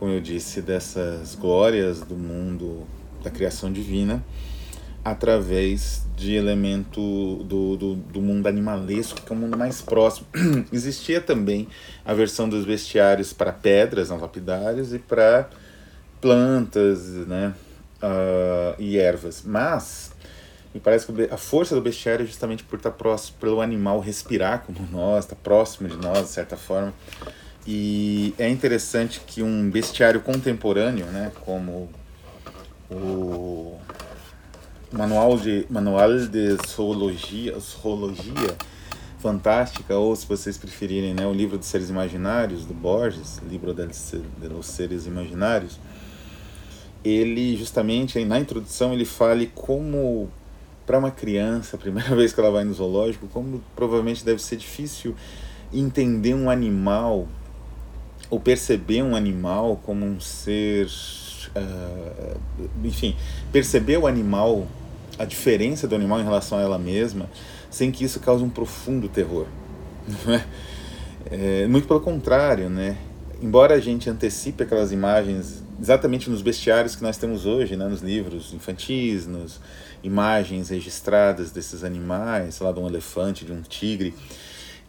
como 0.01 0.13
eu 0.13 0.19
disse, 0.19 0.63
dessas 0.63 1.35
glórias 1.35 2.01
do 2.01 2.15
mundo 2.15 2.87
da 3.23 3.29
criação 3.29 3.71
divina 3.71 4.25
através 5.05 6.07
de 6.17 6.33
elemento 6.33 7.43
do, 7.43 7.77
do, 7.77 7.95
do 7.95 8.19
mundo 8.19 8.47
animalesco, 8.47 9.21
que 9.21 9.31
é 9.31 9.35
o 9.35 9.37
mundo 9.37 9.55
mais 9.55 9.79
próximo. 9.79 10.25
Existia 10.73 11.21
também 11.21 11.67
a 12.03 12.15
versão 12.15 12.49
dos 12.49 12.65
bestiários 12.65 13.31
para 13.31 13.53
pedras, 13.53 14.09
não 14.09 14.19
lapidários, 14.19 14.91
e 14.91 14.97
para 14.97 15.47
plantas 16.19 17.07
né, 17.27 17.53
uh, 18.01 18.81
e 18.81 18.97
ervas. 18.97 19.43
Mas 19.45 20.13
me 20.73 20.79
parece 20.79 21.05
que 21.05 21.29
a 21.31 21.37
força 21.37 21.75
do 21.75 21.81
bestiário 21.81 22.23
é 22.23 22.25
justamente 22.25 22.63
por 22.63 22.77
estar 22.77 22.89
próximo, 22.89 23.37
pelo 23.39 23.61
animal 23.61 23.99
respirar 23.99 24.63
como 24.65 24.79
nós, 24.91 25.25
estar 25.25 25.35
próximo 25.35 25.87
de 25.87 25.97
nós, 25.97 26.23
de 26.23 26.29
certa 26.29 26.57
forma. 26.57 26.91
E 27.65 28.33
é 28.39 28.49
interessante 28.49 29.21
que 29.25 29.43
um 29.43 29.69
bestiário 29.69 30.21
contemporâneo, 30.21 31.05
né, 31.07 31.31
como 31.45 31.89
o 32.89 33.79
manual 34.91 35.37
de 35.37 35.65
manual 35.69 36.17
de 36.17 36.57
zoologia, 36.67 37.57
zoologia 37.59 38.55
fantástica 39.19 39.95
ou 39.95 40.15
se 40.15 40.25
vocês 40.25 40.57
preferirem, 40.57 41.13
né, 41.13 41.25
o 41.27 41.33
livro 41.33 41.57
dos 41.57 41.67
seres 41.67 41.89
imaginários 41.89 42.65
do 42.65 42.73
Borges, 42.73 43.39
livro 43.47 43.73
dos 43.73 44.65
seres 44.65 45.05
imaginários, 45.05 45.79
ele 47.05 47.55
justamente 47.55 48.23
na 48.25 48.39
introdução 48.39 48.91
ele 48.93 49.05
fale 49.05 49.51
como 49.53 50.29
para 50.85 50.97
uma 50.97 51.11
criança, 51.11 51.75
a 51.75 51.79
primeira 51.79 52.13
vez 52.17 52.33
que 52.33 52.39
ela 52.39 52.51
vai 52.51 52.63
no 52.63 52.73
zoológico, 52.73 53.27
como 53.27 53.63
provavelmente 53.75 54.25
deve 54.25 54.41
ser 54.41 54.57
difícil 54.57 55.15
entender 55.71 56.33
um 56.33 56.49
animal 56.49 57.27
ou 58.31 58.39
perceber 58.39 59.03
um 59.03 59.15
animal 59.15 59.79
como 59.83 60.05
um 60.05 60.19
ser, 60.19 60.87
uh, 61.55 62.39
enfim, 62.83 63.15
perceber 63.51 63.97
o 63.97 64.07
animal, 64.07 64.65
a 65.19 65.25
diferença 65.25 65.85
do 65.85 65.93
animal 65.93 66.21
em 66.21 66.23
relação 66.23 66.57
a 66.57 66.61
ela 66.61 66.79
mesma, 66.79 67.29
sem 67.69 67.91
que 67.91 68.05
isso 68.05 68.21
cause 68.21 68.43
um 68.43 68.49
profundo 68.49 69.07
terror. 69.07 69.45
É, 71.29 71.65
muito 71.67 71.87
pelo 71.87 72.01
contrário, 72.01 72.67
né? 72.67 72.97
Embora 73.41 73.75
a 73.75 73.79
gente 73.79 74.09
antecipe 74.09 74.63
aquelas 74.63 74.91
imagens 74.91 75.63
exatamente 75.79 76.29
nos 76.29 76.41
bestiários 76.41 76.95
que 76.95 77.03
nós 77.03 77.15
temos 77.15 77.45
hoje, 77.45 77.75
né, 77.77 77.87
nos 77.87 78.01
livros 78.01 78.53
infantis, 78.53 79.27
nos 79.27 79.61
imagens 80.03 80.69
registradas 80.69 81.51
desses 81.51 81.83
animais, 81.83 82.55
sei 82.55 82.65
lá, 82.65 82.73
de 82.73 82.79
um 82.79 82.87
elefante, 82.87 83.45
de 83.45 83.51
um 83.51 83.61
tigre. 83.61 84.13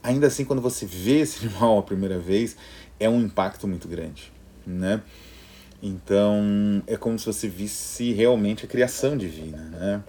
Ainda 0.03 0.27
assim, 0.27 0.45
quando 0.45 0.61
você 0.61 0.85
vê 0.85 1.21
esse 1.21 1.45
animal 1.47 1.79
a 1.79 1.83
primeira 1.83 2.19
vez, 2.19 2.57
é 2.99 3.09
um 3.09 3.21
impacto 3.21 3.67
muito 3.67 3.89
grande, 3.89 4.33
né? 4.67 5.03
Então, 5.83 6.83
é 6.87 6.97
como 6.97 7.19
se 7.19 7.27
você 7.27 7.49
visse 7.49 8.13
realmente 8.13 8.65
a 8.65 8.69
criação 8.69 9.17
divina, 9.17 9.65
né? 9.65 10.05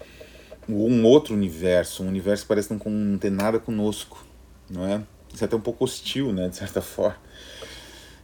Um 0.70 1.04
outro 1.04 1.34
universo, 1.34 2.04
um 2.04 2.08
universo 2.08 2.44
que 2.44 2.48
parece 2.48 2.72
não, 2.72 2.92
não 2.92 3.18
ter 3.18 3.32
nada 3.32 3.60
conosco, 3.60 4.24
não 4.70 4.86
é? 4.86 5.02
Isso 5.34 5.44
é 5.44 5.46
até 5.46 5.56
um 5.56 5.62
pouco 5.62 5.84
hostil, 5.84 6.32
né, 6.32 6.48
de 6.48 6.56
certa 6.56 6.80
forma. 6.82 7.18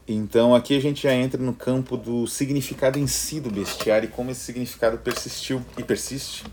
Então 0.07 0.55
aqui 0.55 0.75
a 0.75 0.81
gente 0.81 1.03
já 1.03 1.13
entra 1.13 1.41
no 1.41 1.53
campo 1.53 1.97
do 1.97 2.25
significado 2.25 2.97
em 2.97 3.05
si 3.07 3.39
do 3.39 3.51
bestiário 3.51 4.07
e 4.07 4.11
como 4.11 4.31
esse 4.31 4.41
significado 4.41 4.97
persistiu 4.97 5.63
e 5.77 5.83
persiste. 5.83 6.45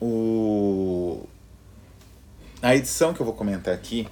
O... 0.00 1.26
A 2.62 2.74
edição 2.74 3.12
que 3.12 3.20
eu 3.20 3.26
vou 3.26 3.34
comentar 3.34 3.74
aqui 3.74 4.08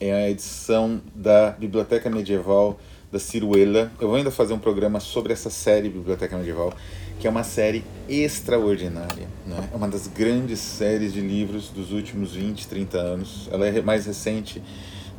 é 0.00 0.12
a 0.12 0.30
edição 0.30 1.00
da 1.14 1.50
Biblioteca 1.50 2.08
Medieval 2.08 2.78
da 3.10 3.18
Ciruela. 3.18 3.90
Eu 4.00 4.08
vou 4.08 4.16
ainda 4.16 4.30
fazer 4.30 4.52
um 4.52 4.58
programa 4.58 5.00
sobre 5.00 5.32
essa 5.32 5.50
série 5.50 5.88
Biblioteca 5.88 6.36
Medieval, 6.36 6.72
que 7.18 7.26
é 7.26 7.30
uma 7.30 7.42
série 7.42 7.84
extraordinária. 8.08 9.26
Né? 9.46 9.68
É 9.72 9.76
uma 9.76 9.88
das 9.88 10.06
grandes 10.06 10.60
séries 10.60 11.12
de 11.12 11.20
livros 11.20 11.68
dos 11.70 11.92
últimos 11.92 12.34
20, 12.34 12.68
30 12.68 12.98
anos. 12.98 13.48
Ela 13.50 13.66
é 13.66 13.82
mais 13.82 14.06
recente 14.06 14.62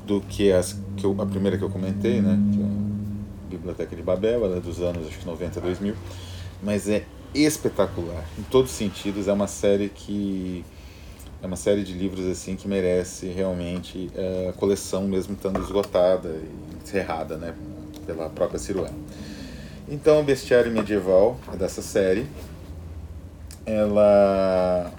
do 0.05 0.21
que, 0.21 0.51
as, 0.51 0.77
que 0.98 1.05
eu, 1.05 1.15
a 1.19 1.25
primeira 1.25 1.57
que 1.57 1.63
eu 1.63 1.69
comentei, 1.69 2.21
né? 2.21 2.39
Que 2.51 2.62
é 2.62 2.65
a 2.65 3.50
Biblioteca 3.50 3.95
de 3.95 4.01
Babel, 4.01 4.45
ela 4.45 4.57
é 4.57 4.59
dos 4.59 4.79
anos 4.81 5.07
acho 5.07 5.19
que 5.19 5.25
90, 5.25 5.59
2000, 5.59 5.95
mas 6.63 6.88
é 6.89 7.03
espetacular, 7.33 8.25
em 8.38 8.43
todos 8.43 8.71
os 8.71 8.77
sentidos, 8.77 9.27
é 9.27 9.33
uma 9.33 9.45
série 9.45 9.89
que 9.89 10.65
é 11.41 11.46
uma 11.46 11.55
série 11.55 11.84
de 11.84 11.93
livros 11.93 12.25
assim 12.25 12.55
que 12.55 12.67
merece 12.67 13.27
realmente 13.27 14.10
é, 14.15 14.50
a 14.50 14.53
coleção 14.53 15.08
mesmo 15.08 15.34
estando 15.34 15.60
esgotada 15.62 16.29
e 16.29 16.84
encerrada, 16.84 17.38
né, 17.38 17.53
pela 18.05 18.29
própria 18.29 18.60
Ciruela. 18.60 18.93
Então, 19.88 20.19
o 20.19 20.24
Bestiário 20.24 20.72
Medieval 20.72 21.39
é 21.51 21.58
dessa 21.58 21.81
série. 21.81 22.27
Ela 23.65 24.91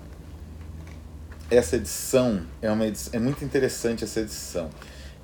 essa 1.50 1.76
edição 1.76 2.42
é 2.62 2.70
uma 2.70 2.87
edição, 2.87 3.12
é 3.12 3.18
muito 3.18 3.44
interessante 3.44 4.04
essa 4.04 4.20
edição 4.20 4.70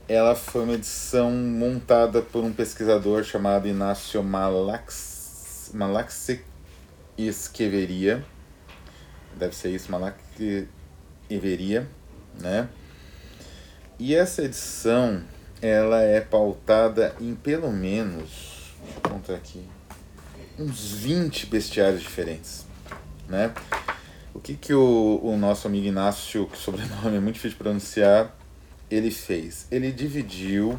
ela 0.08 0.36
foi 0.36 0.62
uma 0.62 0.74
edição 0.74 1.32
montada 1.32 2.22
por 2.22 2.44
um 2.44 2.52
pesquisador 2.52 3.24
chamado 3.24 3.66
Inácio 3.66 4.22
Malax, 4.22 5.72
Malaxi 5.74 6.42
Esqueveria. 7.18 8.24
Deve 9.36 9.56
ser 9.56 9.70
isso, 9.70 9.90
Malaxi 9.90 10.68
Everia, 11.28 11.88
né? 12.40 12.68
E 13.98 14.14
essa 14.14 14.42
edição, 14.42 15.22
ela 15.60 16.02
é 16.02 16.20
pautada 16.20 17.14
em 17.20 17.34
pelo 17.34 17.72
menos, 17.72 18.74
vou 19.02 19.12
contar 19.12 19.34
aqui, 19.34 19.64
uns 20.58 20.92
20 20.92 21.46
bestiários 21.46 22.02
diferentes, 22.02 22.66
né? 23.28 23.52
O 24.34 24.38
que 24.38 24.54
que 24.54 24.74
o, 24.74 25.20
o 25.22 25.36
nosso 25.38 25.66
amigo 25.66 25.86
Inácio, 25.86 26.46
que 26.46 26.58
sobrenome 26.58 27.16
é 27.16 27.20
muito 27.20 27.36
difícil 27.36 27.56
de 27.56 27.62
pronunciar, 27.62 28.36
ele 28.90 29.10
fez? 29.10 29.66
Ele 29.70 29.90
dividiu 29.90 30.78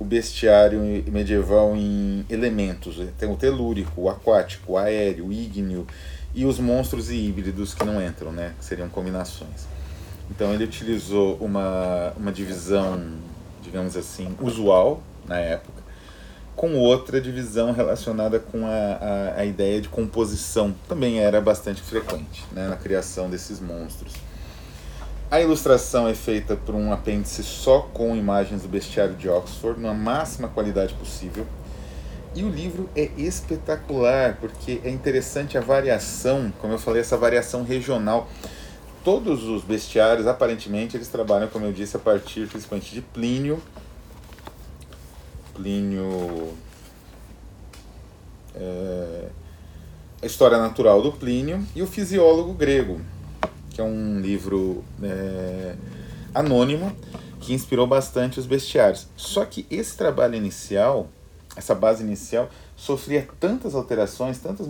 o 0.00 0.04
bestiário 0.04 0.80
medieval 1.08 1.76
em 1.76 2.24
elementos. 2.28 2.96
Tem 3.18 3.30
o 3.30 3.36
telúrico, 3.36 4.00
o 4.00 4.08
aquático, 4.08 4.72
o 4.72 4.78
aéreo, 4.78 5.26
o 5.26 5.32
ígneo 5.32 5.86
e 6.34 6.44
os 6.44 6.58
monstros 6.58 7.10
e 7.10 7.16
híbridos 7.16 7.74
que 7.74 7.84
não 7.84 8.02
entram, 8.02 8.32
né? 8.32 8.54
Que 8.58 8.64
seriam 8.64 8.88
combinações. 8.88 9.66
Então 10.30 10.54
ele 10.54 10.64
utilizou 10.64 11.36
uma, 11.40 12.12
uma 12.16 12.30
divisão, 12.30 13.14
digamos 13.62 13.96
assim, 13.96 14.36
usual 14.40 15.02
na 15.26 15.38
época, 15.38 15.82
com 16.54 16.76
outra 16.76 17.20
divisão 17.20 17.72
relacionada 17.72 18.38
com 18.38 18.66
a, 18.66 18.70
a, 18.70 19.40
a 19.40 19.44
ideia 19.44 19.80
de 19.80 19.88
composição, 19.88 20.74
também 20.88 21.18
era 21.18 21.40
bastante 21.40 21.80
frequente 21.80 22.44
né, 22.52 22.68
na 22.68 22.76
criação 22.76 23.30
desses 23.30 23.60
monstros. 23.60 24.12
A 25.30 25.40
ilustração 25.40 26.08
é 26.08 26.14
feita 26.14 26.56
por 26.56 26.74
um 26.74 26.92
apêndice 26.92 27.44
só 27.44 27.82
com 27.94 28.16
imagens 28.16 28.62
do 28.62 28.68
bestiário 28.68 29.14
de 29.14 29.28
Oxford, 29.28 29.80
na 29.80 29.94
máxima 29.94 30.48
qualidade 30.48 30.92
possível. 30.94 31.46
E 32.34 32.44
o 32.44 32.48
livro 32.48 32.88
é 32.94 33.10
espetacular, 33.16 34.38
porque 34.40 34.80
é 34.84 34.90
interessante 34.90 35.58
a 35.58 35.60
variação, 35.60 36.52
como 36.60 36.72
eu 36.72 36.78
falei, 36.78 37.00
essa 37.00 37.16
variação 37.16 37.64
regional 37.64 38.28
todos 39.04 39.44
os 39.44 39.62
bestiários, 39.62 40.26
aparentemente, 40.26 40.96
eles 40.96 41.08
trabalham, 41.08 41.48
como 41.48 41.66
eu 41.66 41.72
disse, 41.72 41.96
a 41.96 42.00
partir 42.00 42.46
principalmente 42.48 42.92
de 42.92 43.00
Plínio. 43.00 43.62
Plínio. 45.54 46.54
É, 48.54 49.28
a 50.22 50.26
História 50.26 50.58
Natural 50.58 51.00
do 51.00 51.12
Plínio 51.12 51.66
e 51.74 51.82
o 51.82 51.86
Fisiólogo 51.86 52.52
Grego, 52.52 53.00
que 53.70 53.80
é 53.80 53.84
um 53.84 54.20
livro 54.20 54.84
é, 55.02 55.74
anônimo 56.34 56.94
que 57.40 57.54
inspirou 57.54 57.86
bastante 57.86 58.38
os 58.38 58.44
bestiários. 58.44 59.08
Só 59.16 59.46
que 59.46 59.66
esse 59.70 59.96
trabalho 59.96 60.34
inicial, 60.34 61.08
essa 61.56 61.74
base 61.74 62.02
inicial, 62.02 62.48
sofria 62.76 63.28
tantas 63.38 63.74
alterações, 63.74 64.38
tantas 64.38 64.66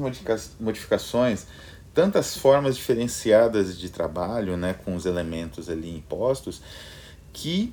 modificações, 0.58 1.46
tantas 1.92 2.37
formas 2.37 2.76
diferenciadas 2.76 3.78
de 3.78 3.90
trabalho, 3.90 4.56
né, 4.56 4.75
com 4.84 4.94
os 4.94 5.06
elementos 5.06 5.68
ali 5.68 5.94
impostos, 5.94 6.62
que 7.32 7.72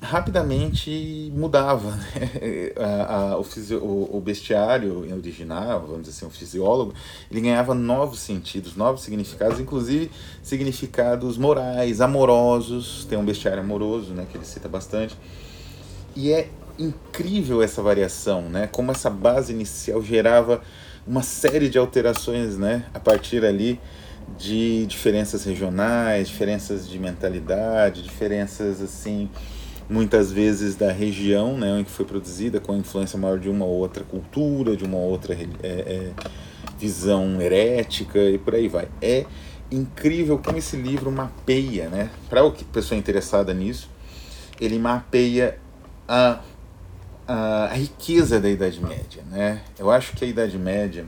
rapidamente 0.00 1.32
mudava 1.34 1.92
né? 1.94 2.72
a, 2.76 3.14
a, 3.14 3.38
o, 3.38 3.44
fisio, 3.44 3.78
o, 3.78 4.16
o, 4.16 4.20
bestiário 4.20 4.98
original, 5.14 5.80
vamos 5.86 6.02
dizer 6.02 6.10
assim, 6.10 6.26
o 6.26 6.30
fisiólogo, 6.30 6.92
ele 7.30 7.40
ganhava 7.40 7.72
novos 7.72 8.18
sentidos, 8.18 8.74
novos 8.74 9.02
significados, 9.02 9.60
inclusive 9.60 10.10
significados 10.42 11.38
morais, 11.38 12.00
amorosos, 12.00 13.06
tem 13.08 13.16
um 13.16 13.24
bestiário 13.24 13.62
amoroso, 13.62 14.12
né, 14.12 14.26
que 14.28 14.36
ele 14.36 14.44
cita 14.44 14.68
bastante, 14.68 15.16
e 16.16 16.32
é 16.32 16.50
incrível 16.78 17.62
essa 17.62 17.82
variação, 17.82 18.42
né, 18.42 18.68
como 18.70 18.90
essa 18.90 19.10
base 19.10 19.52
inicial 19.52 20.02
gerava 20.02 20.62
uma 21.06 21.22
série 21.22 21.68
de 21.68 21.78
alterações 21.78 22.56
né, 22.56 22.86
a 22.94 23.00
partir 23.00 23.44
ali 23.44 23.80
de 24.38 24.86
diferenças 24.86 25.44
regionais, 25.44 26.28
diferenças 26.28 26.88
de 26.88 26.98
mentalidade, 26.98 28.02
diferenças 28.02 28.80
assim 28.80 29.28
muitas 29.88 30.32
vezes 30.32 30.74
da 30.74 30.90
região 30.90 31.58
né, 31.58 31.80
em 31.80 31.84
que 31.84 31.90
foi 31.90 32.06
produzida, 32.06 32.60
com 32.60 32.72
a 32.72 32.76
influência 32.76 33.18
maior 33.18 33.38
de 33.38 33.50
uma 33.50 33.64
ou 33.64 33.78
outra 33.78 34.02
cultura, 34.04 34.76
de 34.76 34.84
uma 34.84 34.96
outra 34.96 35.34
é, 35.34 35.46
é, 35.62 36.10
visão 36.78 37.40
herética 37.40 38.18
e 38.18 38.38
por 38.38 38.54
aí 38.54 38.68
vai. 38.68 38.88
É 39.00 39.26
incrível 39.70 40.38
como 40.38 40.56
esse 40.56 40.76
livro 40.76 41.10
mapeia, 41.10 41.88
né, 41.88 42.10
para 42.30 42.46
a 42.46 42.50
pessoa 42.72 42.98
interessada 42.98 43.52
nisso, 43.52 43.90
ele 44.60 44.78
mapeia 44.78 45.58
a 46.08 46.40
a, 47.26 47.70
riqueza 47.74 48.40
da 48.40 48.48
Idade 48.48 48.80
Média, 48.80 49.22
né? 49.30 49.62
Eu 49.78 49.90
acho 49.90 50.14
que 50.14 50.24
a 50.24 50.28
Idade 50.28 50.58
Média 50.58 51.06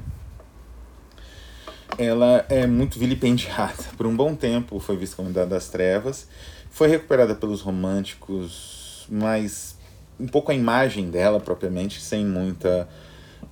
ela 1.99 2.45
é 2.49 2.67
muito 2.67 2.99
vilipendiada. 2.99 3.85
Por 3.97 4.07
um 4.07 4.17
bom 4.17 4.35
tempo 4.35 4.79
foi 4.81 4.97
vista 4.97 5.17
como 5.17 5.31
Idade 5.31 5.51
das 5.51 5.69
Trevas, 5.69 6.29
foi 6.71 6.89
recuperada 6.89 7.35
pelos 7.35 7.61
românticos, 7.61 9.07
mas 9.09 9.77
um 10.19 10.27
pouco 10.27 10.51
a 10.51 10.55
imagem 10.55 11.11
dela 11.11 11.41
propriamente, 11.41 12.01
sem 12.01 12.25
muita 12.25 12.89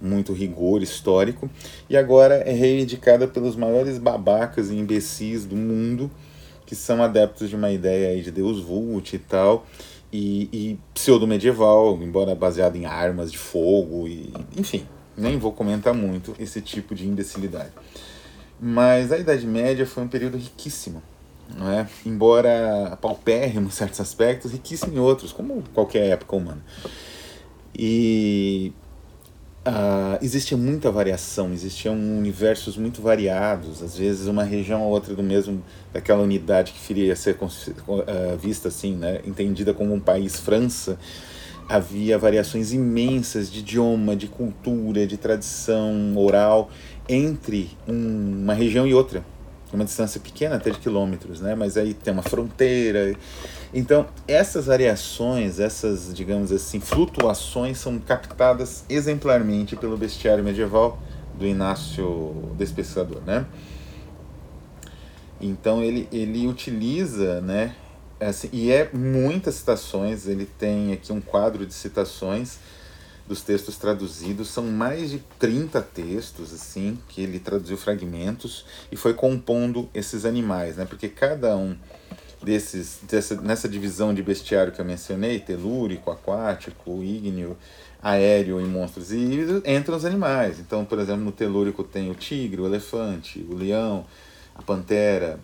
muito 0.01 0.33
rigor 0.33 0.83
histórico, 0.83 1.49
e 1.89 1.97
agora 1.97 2.35
é 2.35 2.53
reivindicada 2.53 3.29
pelos 3.29 3.55
maiores 3.55 3.99
babacas 3.99 4.71
e 4.71 4.75
imbecis 4.75 5.45
do 5.45 5.55
mundo, 5.55 6.11
que 6.67 6.75
são 6.75 7.01
adeptos 7.03 7.49
de 7.49 7.55
uma 7.55 7.71
ideia 7.71 8.09
aí 8.09 8.21
de 8.21 8.33
Deus 8.33 8.61
Vult 8.61 9.13
e 9.13 9.19
tal, 9.19 9.65
e, 10.13 10.49
e 10.53 10.79
pseudo-medieval, 10.93 11.99
embora 12.03 12.35
baseado 12.35 12.77
em 12.77 12.85
armas 12.85 13.33
de 13.33 13.39
fogo, 13.39 14.07
e 14.07 14.33
enfim, 14.57 14.87
nem 15.17 15.39
vou 15.39 15.53
comentar 15.53 15.95
muito 15.95 16.35
esse 16.39 16.61
tipo 16.61 16.95
de 16.95 17.07
imbecilidade. 17.09 17.73
Mas 18.61 19.11
a 19.11 19.19
Idade 19.19 19.47
Média 19.47 19.87
foi 19.87 20.03
um 20.03 20.09
período 20.09 20.37
riquíssimo, 20.37 21.03
não 21.57 21.71
é? 21.71 21.89
embora 22.05 22.97
paupérrimo 23.01 23.69
em 23.69 23.71
certos 23.71 24.01
aspectos, 24.01 24.53
riquíssimo 24.53 24.95
em 24.95 24.99
outros, 24.99 25.33
como 25.33 25.65
qualquer 25.75 26.11
época 26.11 26.37
humana. 26.37 26.63
E 27.75 28.73
uh, 29.67 30.19
existia 30.23 30.57
muita 30.57 30.91
variação, 30.91 31.53
existiam 31.53 31.95
universos 31.95 32.77
muito 32.77 33.01
variados, 33.01 33.83
às 33.83 33.97
vezes 33.97 34.27
uma 34.27 34.45
região 34.45 34.83
ou 34.83 34.91
outra 34.91 35.15
do 35.15 35.23
mesmo, 35.23 35.63
daquela 35.93 36.23
unidade 36.23 36.73
que 36.73 36.87
queria 36.87 37.15
ser 37.17 37.37
uh, 37.41 38.37
vista 38.39 38.69
assim, 38.69 38.95
né, 38.95 39.21
entendida 39.25 39.73
como 39.73 39.95
um 39.95 40.01
país 40.01 40.39
França, 40.41 40.99
havia 41.69 42.19
variações 42.19 42.73
imensas 42.73 43.51
de 43.51 43.61
idioma, 43.61 44.17
de 44.17 44.27
cultura, 44.27 45.07
de 45.07 45.17
tradição 45.17 46.17
oral 46.17 46.71
entre 47.09 47.71
um, 47.89 48.43
uma 48.43 48.55
região 48.55 48.87
e 48.87 48.93
outra 48.93 49.25
uma 49.73 49.85
distância 49.85 50.21
pequena, 50.21 50.57
até 50.57 50.71
de 50.71 50.79
quilômetros, 50.79 51.41
né? 51.41 51.55
Mas 51.55 51.77
aí 51.77 51.95
tem 51.95 52.13
uma 52.13 52.23
fronteira. 52.23 53.17
Então, 53.75 54.07
essas 54.29 54.67
variações, 54.67 55.59
essas, 55.59 56.13
digamos 56.15 56.53
assim, 56.53 56.79
flutuações 56.79 57.79
são 57.79 57.99
captadas 57.99 58.85
exemplarmente 58.89 59.77
pelo 59.77 59.97
bestiário 59.97 60.45
medieval 60.45 60.99
do 61.35 61.47
Inácio 61.47 62.53
Despescador, 62.59 63.23
né? 63.23 63.47
Então, 65.41 65.83
ele, 65.83 66.07
ele 66.13 66.47
utiliza, 66.47 67.41
né? 67.41 67.75
Assim, 68.21 68.49
e 68.53 68.71
é 68.71 68.91
muitas 68.93 69.55
citações, 69.57 70.29
ele 70.29 70.45
tem 70.45 70.93
aqui 70.93 71.13
um 71.13 71.21
quadro 71.21 71.67
de 71.67 71.73
citações 71.73 72.59
dos 73.27 73.43
textos 73.43 73.79
traduzidos, 73.79 74.49
são 74.49 74.65
mais 74.65 75.11
de 75.11 75.19
30 75.39 75.81
textos 75.81 76.53
assim 76.53 76.99
que 77.09 77.23
ele 77.23 77.39
traduziu 77.39 77.77
fragmentos 77.77 78.67
e 78.91 78.97
foi 78.97 79.15
compondo 79.15 79.89
esses 79.95 80.25
animais, 80.25 80.77
né? 80.77 80.85
Porque 80.85 81.09
cada 81.09 81.57
um 81.57 81.77
desses 82.43 82.99
dessa, 83.03 83.41
nessa 83.41 83.69
divisão 83.69 84.13
de 84.13 84.23
bestiário 84.23 84.73
que 84.73 84.81
eu 84.81 84.85
mencionei, 84.85 85.39
telúrico, 85.39 86.11
aquático, 86.11 87.03
ígneo, 87.03 87.57
aéreo 88.03 88.61
e 88.61 88.65
monstros 88.65 89.13
e 89.13 89.17
entram 89.65 89.97
os 89.97 90.05
animais. 90.05 90.59
Então, 90.59 90.85
por 90.85 90.99
exemplo, 90.99 91.23
no 91.23 91.33
telúrico 91.33 91.85
tem 91.85 92.11
o 92.11 92.15
tigre, 92.15 92.61
o 92.61 92.67
elefante, 92.67 93.47
o 93.49 93.55
leão, 93.55 94.05
a 94.55 94.63
pantera, 94.63 95.39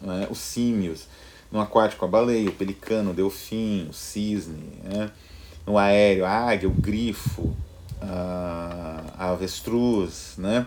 né? 0.00 0.26
os 0.30 0.38
símios. 0.38 1.06
No 1.50 1.60
aquático, 1.60 2.04
a 2.04 2.08
baleia, 2.08 2.48
o 2.48 2.52
pelicano, 2.52 3.10
o 3.10 3.14
delfim, 3.14 3.86
o 3.88 3.92
cisne, 3.92 4.80
né? 4.84 5.10
no 5.66 5.78
aéreo 5.78 6.24
a 6.24 6.30
águia, 6.30 6.68
o 6.68 6.72
grifo, 6.72 7.54
a, 8.00 9.02
a 9.18 9.30
avestruz, 9.30 10.34
né? 10.38 10.66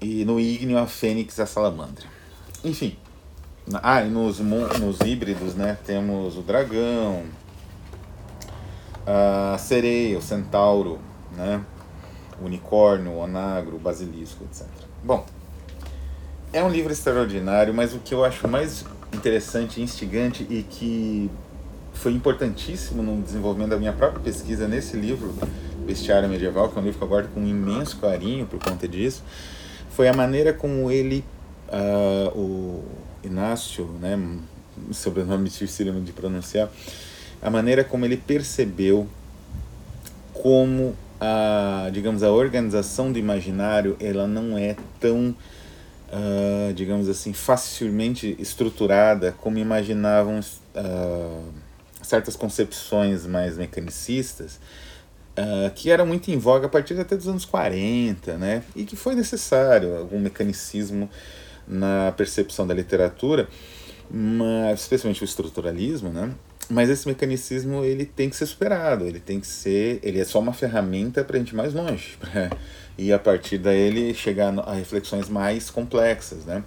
E 0.00 0.24
no 0.24 0.40
ígneo 0.40 0.78
a 0.78 0.86
fênix 0.86 1.36
e 1.38 1.42
a 1.42 1.46
salamandra. 1.46 2.06
Enfim. 2.64 2.96
Ah, 3.82 4.02
e 4.02 4.08
nos, 4.08 4.40
nos 4.40 5.00
híbridos, 5.00 5.54
né? 5.54 5.78
Temos 5.84 6.36
o 6.36 6.42
dragão, 6.42 7.24
a 9.06 9.56
sereia, 9.58 10.18
o 10.18 10.22
centauro, 10.22 10.98
né? 11.36 11.64
O 12.40 12.46
unicórnio, 12.46 13.12
o 13.12 13.18
onagro, 13.18 13.76
o 13.76 13.78
basilisco, 13.78 14.44
etc. 14.44 14.66
Bom, 15.04 15.24
é 16.52 16.62
um 16.62 16.68
livro 16.68 16.92
extraordinário, 16.92 17.72
mas 17.72 17.94
o 17.94 17.98
que 17.98 18.12
eu 18.12 18.24
acho 18.24 18.48
mais 18.48 18.84
interessante, 19.12 19.80
instigante 19.80 20.46
e 20.48 20.62
que 20.62 21.30
foi 21.92 22.12
importantíssimo 22.12 23.02
no 23.02 23.20
desenvolvimento 23.22 23.70
da 23.70 23.76
minha 23.76 23.92
própria 23.92 24.20
pesquisa 24.20 24.66
nesse 24.66 24.96
livro, 24.96 25.34
Bestiário 25.86 26.28
Medieval, 26.28 26.68
que 26.68 26.78
é 26.78 26.80
um 26.80 26.84
livro 26.84 26.98
que 26.98 27.04
eu 27.04 27.08
guardo 27.08 27.32
com 27.32 27.40
um 27.40 27.46
imenso 27.46 27.98
carinho 27.98 28.46
por 28.46 28.58
conta 28.58 28.88
disso, 28.88 29.22
foi 29.90 30.08
a 30.08 30.12
maneira 30.12 30.52
como 30.52 30.90
ele, 30.90 31.24
uh, 31.68 32.38
o 32.38 32.84
Inácio, 33.24 33.86
né, 34.00 34.18
sobrenome 34.92 35.48
difícil 35.48 36.00
de 36.00 36.12
pronunciar, 36.12 36.70
a 37.42 37.50
maneira 37.50 37.84
como 37.84 38.04
ele 38.04 38.16
percebeu 38.16 39.08
como 40.32 40.96
a, 41.20 41.90
digamos, 41.92 42.22
a 42.22 42.30
organização 42.30 43.12
do 43.12 43.18
imaginário, 43.18 43.96
ela 44.00 44.26
não 44.26 44.56
é 44.56 44.74
tão, 44.98 45.34
uh, 46.08 46.72
digamos 46.74 47.08
assim, 47.08 47.32
facilmente 47.32 48.34
estruturada 48.38 49.32
como 49.32 49.58
imaginavam 49.58 50.40
uh, 50.40 51.44
certas 52.02 52.36
concepções 52.36 53.26
mais 53.26 53.58
mecanicistas 53.58 54.58
uh, 55.36 55.70
que 55.74 55.90
eram 55.90 56.06
muito 56.06 56.30
em 56.30 56.38
voga 56.38 56.66
a 56.66 56.70
partir 56.70 56.98
até 56.98 57.16
dos 57.16 57.28
anos 57.28 57.44
40, 57.44 58.38
né? 58.38 58.62
E 58.74 58.84
que 58.84 58.96
foi 58.96 59.14
necessário 59.14 59.96
algum 59.96 60.18
mecanicismo 60.18 61.08
na 61.66 62.12
percepção 62.16 62.66
da 62.66 62.74
literatura, 62.74 63.48
mas 64.10 64.80
especialmente 64.80 65.22
o 65.22 65.24
estruturalismo, 65.24 66.10
né? 66.10 66.34
Mas 66.68 66.88
esse 66.88 67.08
mecanicismo 67.08 67.84
ele 67.84 68.04
tem 68.04 68.30
que 68.30 68.36
ser 68.36 68.46
superado, 68.46 69.04
ele 69.04 69.18
tem 69.18 69.40
que 69.40 69.46
ser, 69.46 69.98
ele 70.02 70.20
é 70.20 70.24
só 70.24 70.38
uma 70.38 70.52
ferramenta 70.52 71.24
para 71.24 71.36
a 71.36 71.38
gente 71.38 71.50
ir 71.50 71.56
mais 71.56 71.74
longe, 71.74 72.16
e 72.96 73.12
a 73.12 73.18
partir 73.18 73.58
daí 73.58 74.14
chegar 74.14 74.56
a 74.60 74.74
reflexões 74.74 75.28
mais 75.28 75.68
complexas, 75.68 76.44
né? 76.44 76.62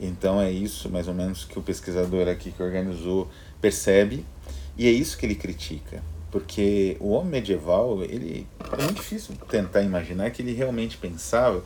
Então 0.00 0.40
é 0.40 0.50
isso 0.50 0.88
mais 0.88 1.08
ou 1.08 1.14
menos 1.14 1.44
que 1.44 1.58
o 1.58 1.62
pesquisador 1.62 2.28
aqui 2.28 2.52
que 2.52 2.62
organizou 2.62 3.28
percebe 3.60 4.24
e 4.78 4.86
é 4.86 4.90
isso 4.90 5.18
que 5.18 5.26
ele 5.26 5.34
critica, 5.34 6.02
porque 6.30 6.96
o 7.00 7.10
homem 7.10 7.32
medieval 7.32 8.02
ele 8.02 8.46
é 8.60 8.82
muito 8.82 8.94
difícil 8.94 9.34
tentar 9.48 9.82
imaginar 9.82 10.30
que 10.30 10.40
ele 10.40 10.54
realmente 10.54 10.96
pensava 10.96 11.62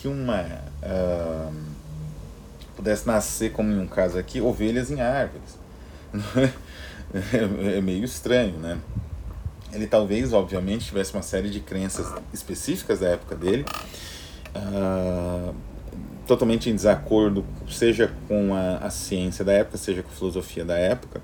que 0.00 0.06
uma 0.06 0.42
uh, 0.82 1.52
pudesse 2.76 3.06
nascer 3.06 3.52
como 3.52 3.70
em 3.70 3.80
um 3.80 3.86
caso 3.86 4.16
aqui 4.16 4.40
ovelhas 4.40 4.90
em 4.90 5.00
árvores. 5.00 5.58
é 7.76 7.80
meio 7.80 8.04
estranho, 8.04 8.56
né? 8.58 8.78
Ele 9.72 9.86
talvez, 9.86 10.32
obviamente, 10.32 10.86
tivesse 10.86 11.12
uma 11.12 11.22
série 11.22 11.50
de 11.50 11.60
crenças 11.60 12.06
específicas 12.32 13.00
da 13.00 13.08
época 13.08 13.34
dele, 13.34 13.66
uh, 14.54 15.54
totalmente 16.26 16.70
em 16.70 16.74
desacordo, 16.74 17.44
seja 17.68 18.10
com 18.28 18.54
a, 18.54 18.78
a 18.78 18.90
ciência 18.90 19.44
da 19.44 19.52
época, 19.52 19.76
seja 19.76 20.02
com 20.02 20.08
a 20.08 20.12
filosofia 20.12 20.64
da 20.64 20.78
época, 20.78 21.20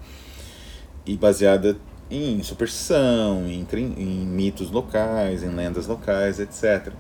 e 1.07 1.17
baseada 1.17 1.77
em 2.11 2.43
superstição, 2.43 3.47
em, 3.47 3.67
em 3.97 4.27
mitos 4.27 4.71
locais, 4.71 5.43
em 5.43 5.49
lendas 5.49 5.87
locais, 5.87 6.39
etc. 6.39 6.93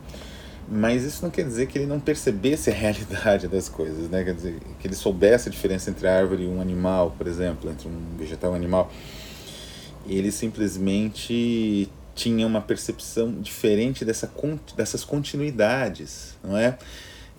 Mas 0.68 1.04
isso 1.04 1.22
não 1.22 1.30
quer 1.30 1.44
dizer 1.44 1.66
que 1.66 1.78
ele 1.78 1.86
não 1.86 2.00
percebesse 2.00 2.70
a 2.70 2.72
realidade 2.72 3.48
das 3.48 3.68
coisas, 3.68 4.08
né? 4.08 4.24
Quer 4.24 4.34
dizer, 4.34 4.58
que 4.80 4.86
ele 4.86 4.94
soubesse 4.94 5.48
a 5.48 5.52
diferença 5.52 5.90
entre 5.90 6.08
a 6.08 6.16
árvore 6.16 6.44
e 6.44 6.48
um 6.48 6.60
animal, 6.60 7.14
por 7.16 7.26
exemplo, 7.26 7.70
entre 7.70 7.86
um 7.88 8.16
vegetal 8.16 8.50
e 8.50 8.54
um 8.54 8.56
animal. 8.56 8.90
Ele 10.06 10.30
simplesmente 10.30 11.90
tinha 12.14 12.46
uma 12.46 12.60
percepção 12.60 13.32
diferente 13.40 14.04
dessa, 14.04 14.30
dessas 14.76 15.04
continuidades, 15.04 16.36
não 16.42 16.56
é? 16.56 16.78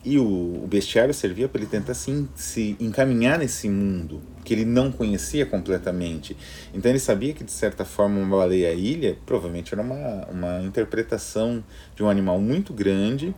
E 0.05 0.19
o, 0.19 0.63
o 0.63 0.67
bestiário 0.67 1.13
servia 1.15 1.49
para 1.49 1.59
ele 1.59 1.69
tentar 1.69 1.93
assim, 1.93 2.29
se 2.35 2.77
encaminhar 2.79 3.39
nesse 3.39 3.67
mundo 3.67 4.21
que 4.43 4.53
ele 4.53 4.63
não 4.63 4.91
conhecia 4.91 5.47
completamente. 5.47 6.37
Então 6.71 6.91
ele 6.91 6.99
sabia 6.99 7.33
que, 7.33 7.43
de 7.43 7.51
certa 7.51 7.83
forma, 7.83 8.19
uma 8.19 8.37
baleia-ilha 8.37 9.17
provavelmente 9.25 9.73
era 9.73 9.81
uma, 9.81 10.27
uma 10.27 10.61
interpretação 10.61 11.63
de 11.95 12.03
um 12.03 12.09
animal 12.09 12.39
muito 12.39 12.71
grande 12.71 13.33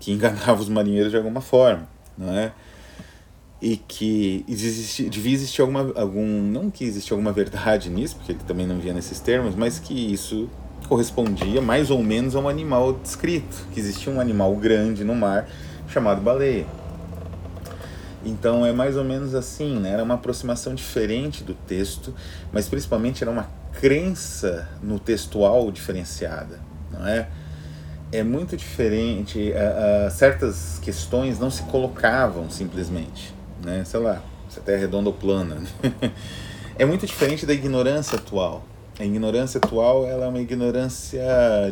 que 0.00 0.10
enganava 0.10 0.60
os 0.60 0.68
marinheiros 0.68 1.12
de 1.12 1.16
alguma 1.16 1.40
forma, 1.40 1.88
não 2.18 2.32
é? 2.36 2.52
E 3.62 3.76
que 3.76 4.44
existe, 4.48 5.08
devia 5.08 5.34
existir 5.34 5.60
alguma, 5.60 5.92
algum, 5.94 6.26
não 6.42 6.70
que 6.70 6.82
existia 6.82 7.14
alguma 7.14 7.30
verdade 7.30 7.90
nisso, 7.90 8.16
porque 8.16 8.32
ele 8.32 8.40
também 8.46 8.66
não 8.66 8.80
via 8.80 8.92
nesses 8.92 9.20
termos, 9.20 9.54
mas 9.54 9.78
que 9.78 9.94
isso 9.94 10.48
correspondia 10.90 11.62
mais 11.62 11.88
ou 11.88 12.02
menos 12.02 12.34
a 12.34 12.40
um 12.40 12.48
animal 12.48 12.94
descrito, 12.94 13.64
que 13.72 13.78
existia 13.78 14.12
um 14.12 14.20
animal 14.20 14.56
grande 14.56 15.04
no 15.04 15.14
mar 15.14 15.48
chamado 15.88 16.20
baleia. 16.20 16.66
Então 18.24 18.66
é 18.66 18.72
mais 18.72 18.96
ou 18.96 19.04
menos 19.04 19.32
assim, 19.32 19.78
né? 19.78 19.92
Era 19.92 20.02
uma 20.02 20.14
aproximação 20.14 20.74
diferente 20.74 21.44
do 21.44 21.54
texto, 21.54 22.12
mas 22.52 22.68
principalmente 22.68 23.22
era 23.22 23.30
uma 23.30 23.48
crença 23.80 24.68
no 24.82 24.98
textual 24.98 25.70
diferenciada, 25.70 26.58
não 26.90 27.06
é? 27.06 27.28
É 28.10 28.24
muito 28.24 28.56
diferente, 28.56 29.52
uh, 29.52 30.08
uh, 30.08 30.10
certas 30.10 30.80
questões 30.82 31.38
não 31.38 31.52
se 31.52 31.62
colocavam 31.62 32.50
simplesmente, 32.50 33.32
né? 33.64 33.84
Sei 33.84 34.00
lá, 34.00 34.20
se 34.48 34.58
a 34.58 34.62
Terra 34.62 34.78
é 34.78 34.80
redonda 34.80 35.08
ou 35.08 35.14
plana. 35.14 35.58
é 36.76 36.84
muito 36.84 37.06
diferente 37.06 37.46
da 37.46 37.54
ignorância 37.54 38.18
atual, 38.18 38.64
a 39.00 39.04
ignorância 39.04 39.58
atual 39.58 40.06
ela 40.06 40.26
é 40.26 40.28
uma 40.28 40.40
ignorância, 40.40 41.22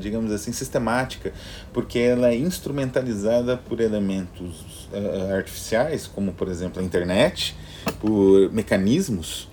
digamos 0.00 0.32
assim, 0.32 0.50
sistemática, 0.50 1.32
porque 1.74 1.98
ela 1.98 2.30
é 2.30 2.36
instrumentalizada 2.36 3.56
por 3.58 3.80
elementos 3.80 4.88
uh, 4.92 5.34
artificiais, 5.34 6.06
como 6.06 6.32
por 6.32 6.48
exemplo 6.48 6.80
a 6.80 6.84
internet, 6.84 7.54
por 8.00 8.50
mecanismos. 8.50 9.46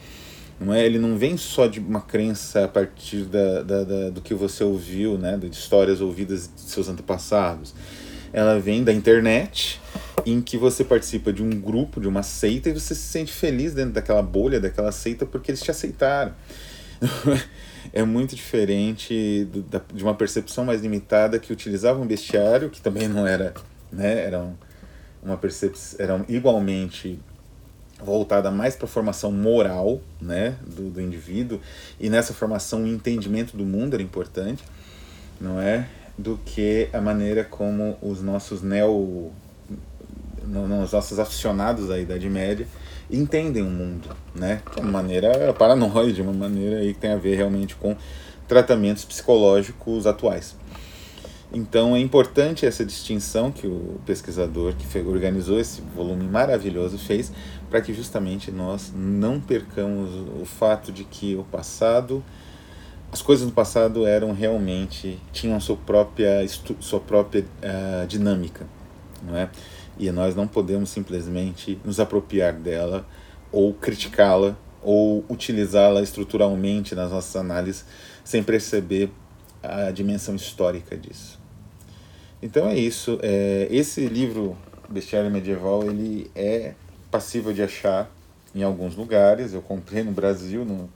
Não 0.57 0.73
é? 0.73 0.85
Ele 0.85 0.97
não 0.97 1.17
vem 1.17 1.35
só 1.35 1.67
de 1.67 1.81
uma 1.81 1.99
crença 1.99 2.63
a 2.63 2.67
partir 2.69 3.23
da, 3.25 3.61
da, 3.61 3.83
da, 3.83 4.09
do 4.09 4.21
que 4.21 4.33
você 4.33 4.63
ouviu, 4.63 5.17
né, 5.17 5.37
de 5.37 5.47
histórias 5.47 5.99
ouvidas 5.99 6.49
de 6.55 6.61
seus 6.61 6.87
antepassados. 6.87 7.75
Ela 8.31 8.57
vem 8.57 8.81
da 8.81 8.93
internet, 8.93 9.81
em 10.25 10.41
que 10.41 10.57
você 10.57 10.85
participa 10.85 11.33
de 11.33 11.43
um 11.43 11.49
grupo, 11.49 11.99
de 11.99 12.07
uma 12.07 12.23
seita, 12.23 12.69
e 12.69 12.73
você 12.73 12.95
se 12.95 13.01
sente 13.01 13.33
feliz 13.33 13.73
dentro 13.73 13.91
daquela 13.91 14.21
bolha, 14.21 14.57
daquela 14.61 14.93
seita, 14.93 15.25
porque 15.25 15.51
eles 15.51 15.61
te 15.61 15.71
aceitaram. 15.71 16.31
é 17.93 18.03
muito 18.03 18.35
diferente 18.35 19.47
da, 19.69 19.81
de 19.93 20.03
uma 20.03 20.13
percepção 20.13 20.65
mais 20.65 20.81
limitada 20.81 21.39
que 21.39 21.51
utilizava 21.51 21.99
um 21.99 22.05
bestiário, 22.05 22.69
que 22.69 22.81
também 22.81 23.07
não 23.07 23.25
era, 23.25 23.53
né, 23.91 24.25
era 24.25 24.47
uma 25.23 25.37
percepção, 25.37 25.99
era 25.99 26.25
igualmente 26.27 27.19
voltada 28.03 28.51
mais 28.51 28.75
para 28.75 28.85
a 28.85 28.89
formação 28.89 29.31
moral, 29.31 30.01
né, 30.21 30.57
do, 30.65 30.89
do 30.89 31.01
indivíduo, 31.01 31.59
e 31.99 32.09
nessa 32.09 32.33
formação 32.33 32.83
o 32.83 32.87
entendimento 32.87 33.55
do 33.55 33.65
mundo 33.65 33.93
era 33.93 34.03
importante, 34.03 34.63
não 35.39 35.59
é, 35.59 35.87
do 36.17 36.39
que 36.45 36.89
a 36.93 37.01
maneira 37.01 37.43
como 37.43 37.97
os 38.01 38.21
nossos 38.21 38.61
neo, 38.61 39.31
os 40.43 40.91
nossos 40.91 41.19
aficionados 41.19 41.87
da 41.87 41.99
Idade 41.99 42.29
Média 42.29 42.67
entendem 43.09 43.61
o 43.61 43.69
mundo, 43.69 44.09
né? 44.33 44.61
De 44.73 44.81
uma 44.81 44.91
maneira 44.91 45.53
paranoide, 45.53 46.21
uma 46.21 46.33
maneira 46.33 46.77
aí 46.77 46.93
que 46.93 46.99
tem 46.99 47.11
a 47.11 47.17
ver 47.17 47.35
realmente 47.35 47.75
com 47.75 47.95
tratamentos 48.47 49.05
psicológicos 49.05 50.07
atuais. 50.07 50.55
Então 51.53 51.95
é 51.95 51.99
importante 51.99 52.65
essa 52.65 52.83
distinção 52.83 53.51
que 53.51 53.67
o 53.67 53.99
pesquisador 54.05 54.73
que 54.73 54.99
organizou 54.99 55.59
esse 55.59 55.81
volume 55.95 56.25
maravilhoso 56.25 56.97
fez 56.97 57.31
para 57.69 57.79
que 57.81 57.93
justamente 57.93 58.51
nós 58.51 58.91
não 58.93 59.39
percamos 59.39 60.09
o 60.41 60.45
fato 60.45 60.91
de 60.91 61.03
que 61.03 61.35
o 61.35 61.43
passado, 61.43 62.23
as 63.11 63.21
coisas 63.21 63.45
do 63.45 63.53
passado 63.53 64.05
eram 64.05 64.33
realmente 64.33 65.19
tinham 65.31 65.59
sua 65.59 65.77
própria 65.77 66.45
sua 66.79 66.99
própria 66.99 67.45
uh, 67.63 68.07
dinâmica, 68.07 68.67
não 69.23 69.37
é? 69.37 69.49
E 69.97 70.11
nós 70.11 70.35
não 70.35 70.47
podemos 70.47 70.89
simplesmente 70.89 71.79
nos 71.83 71.99
apropriar 71.99 72.53
dela 72.53 73.05
ou 73.51 73.73
criticá-la 73.73 74.57
ou 74.81 75.25
utilizá-la 75.29 76.01
estruturalmente 76.01 76.93
nas 76.93 77.11
nossas 77.11 77.35
análises 77.35 77.85
sem 78.23 78.43
perceber 78.43 79.09
a 79.63 79.89
dimensão 79.91 80.35
histórica 80.35 80.95
disso. 80.95 81.39
Então 82.41 82.67
é 82.67 82.77
isso. 82.77 83.17
É, 83.23 83.67
esse 83.71 84.05
livro 84.07 84.55
Bestiário 84.89 85.31
Medieval 85.31 85.83
ele 85.89 86.29
é 86.35 86.73
passível 87.09 87.51
de 87.51 87.63
achar 87.63 88.11
em 88.53 88.61
alguns 88.61 88.95
lugares. 88.95 89.53
Eu 89.53 89.61
comprei 89.61 90.03
no 90.03 90.11
Brasil, 90.11 90.63
no, 90.63 90.89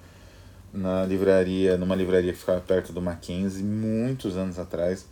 na 0.71 1.05
livraria, 1.05 1.77
numa 1.77 1.95
livraria 1.95 2.31
que 2.31 2.39
ficava 2.39 2.61
perto 2.61 2.93
do 2.93 3.01
Mackenzie, 3.01 3.63
muitos 3.63 4.37
anos 4.37 4.59
atrás 4.59 5.07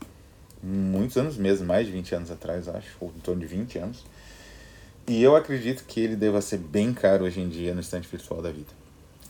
muitos 0.61 1.17
anos 1.17 1.37
mesmo, 1.37 1.65
mais 1.65 1.85
de 1.85 1.91
20 1.91 2.15
anos 2.15 2.31
atrás, 2.31 2.67
acho, 2.67 2.95
ou 2.99 3.13
em 3.15 3.19
torno 3.19 3.41
de 3.41 3.47
20 3.47 3.77
anos. 3.79 4.05
E 5.07 5.23
eu 5.23 5.35
acredito 5.35 5.85
que 5.85 6.01
ele 6.01 6.15
deva 6.15 6.41
ser 6.41 6.57
bem 6.57 6.93
caro 6.93 7.25
hoje 7.25 7.39
em 7.39 7.47
dia 7.47 7.73
no 7.73 7.79
estante 7.79 8.07
virtual 8.07 8.41
da 8.41 8.51
vida. 8.51 8.71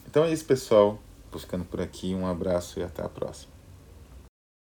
Então 0.09 0.23
é 0.23 0.31
isso, 0.31 0.45
pessoal. 0.45 0.99
Buscando 1.31 1.65
por 1.65 1.79
aqui. 1.79 2.15
Um 2.15 2.25
abraço 2.25 2.79
e 2.79 2.83
até 2.83 3.03
a 3.03 3.09
próxima. 3.09 3.56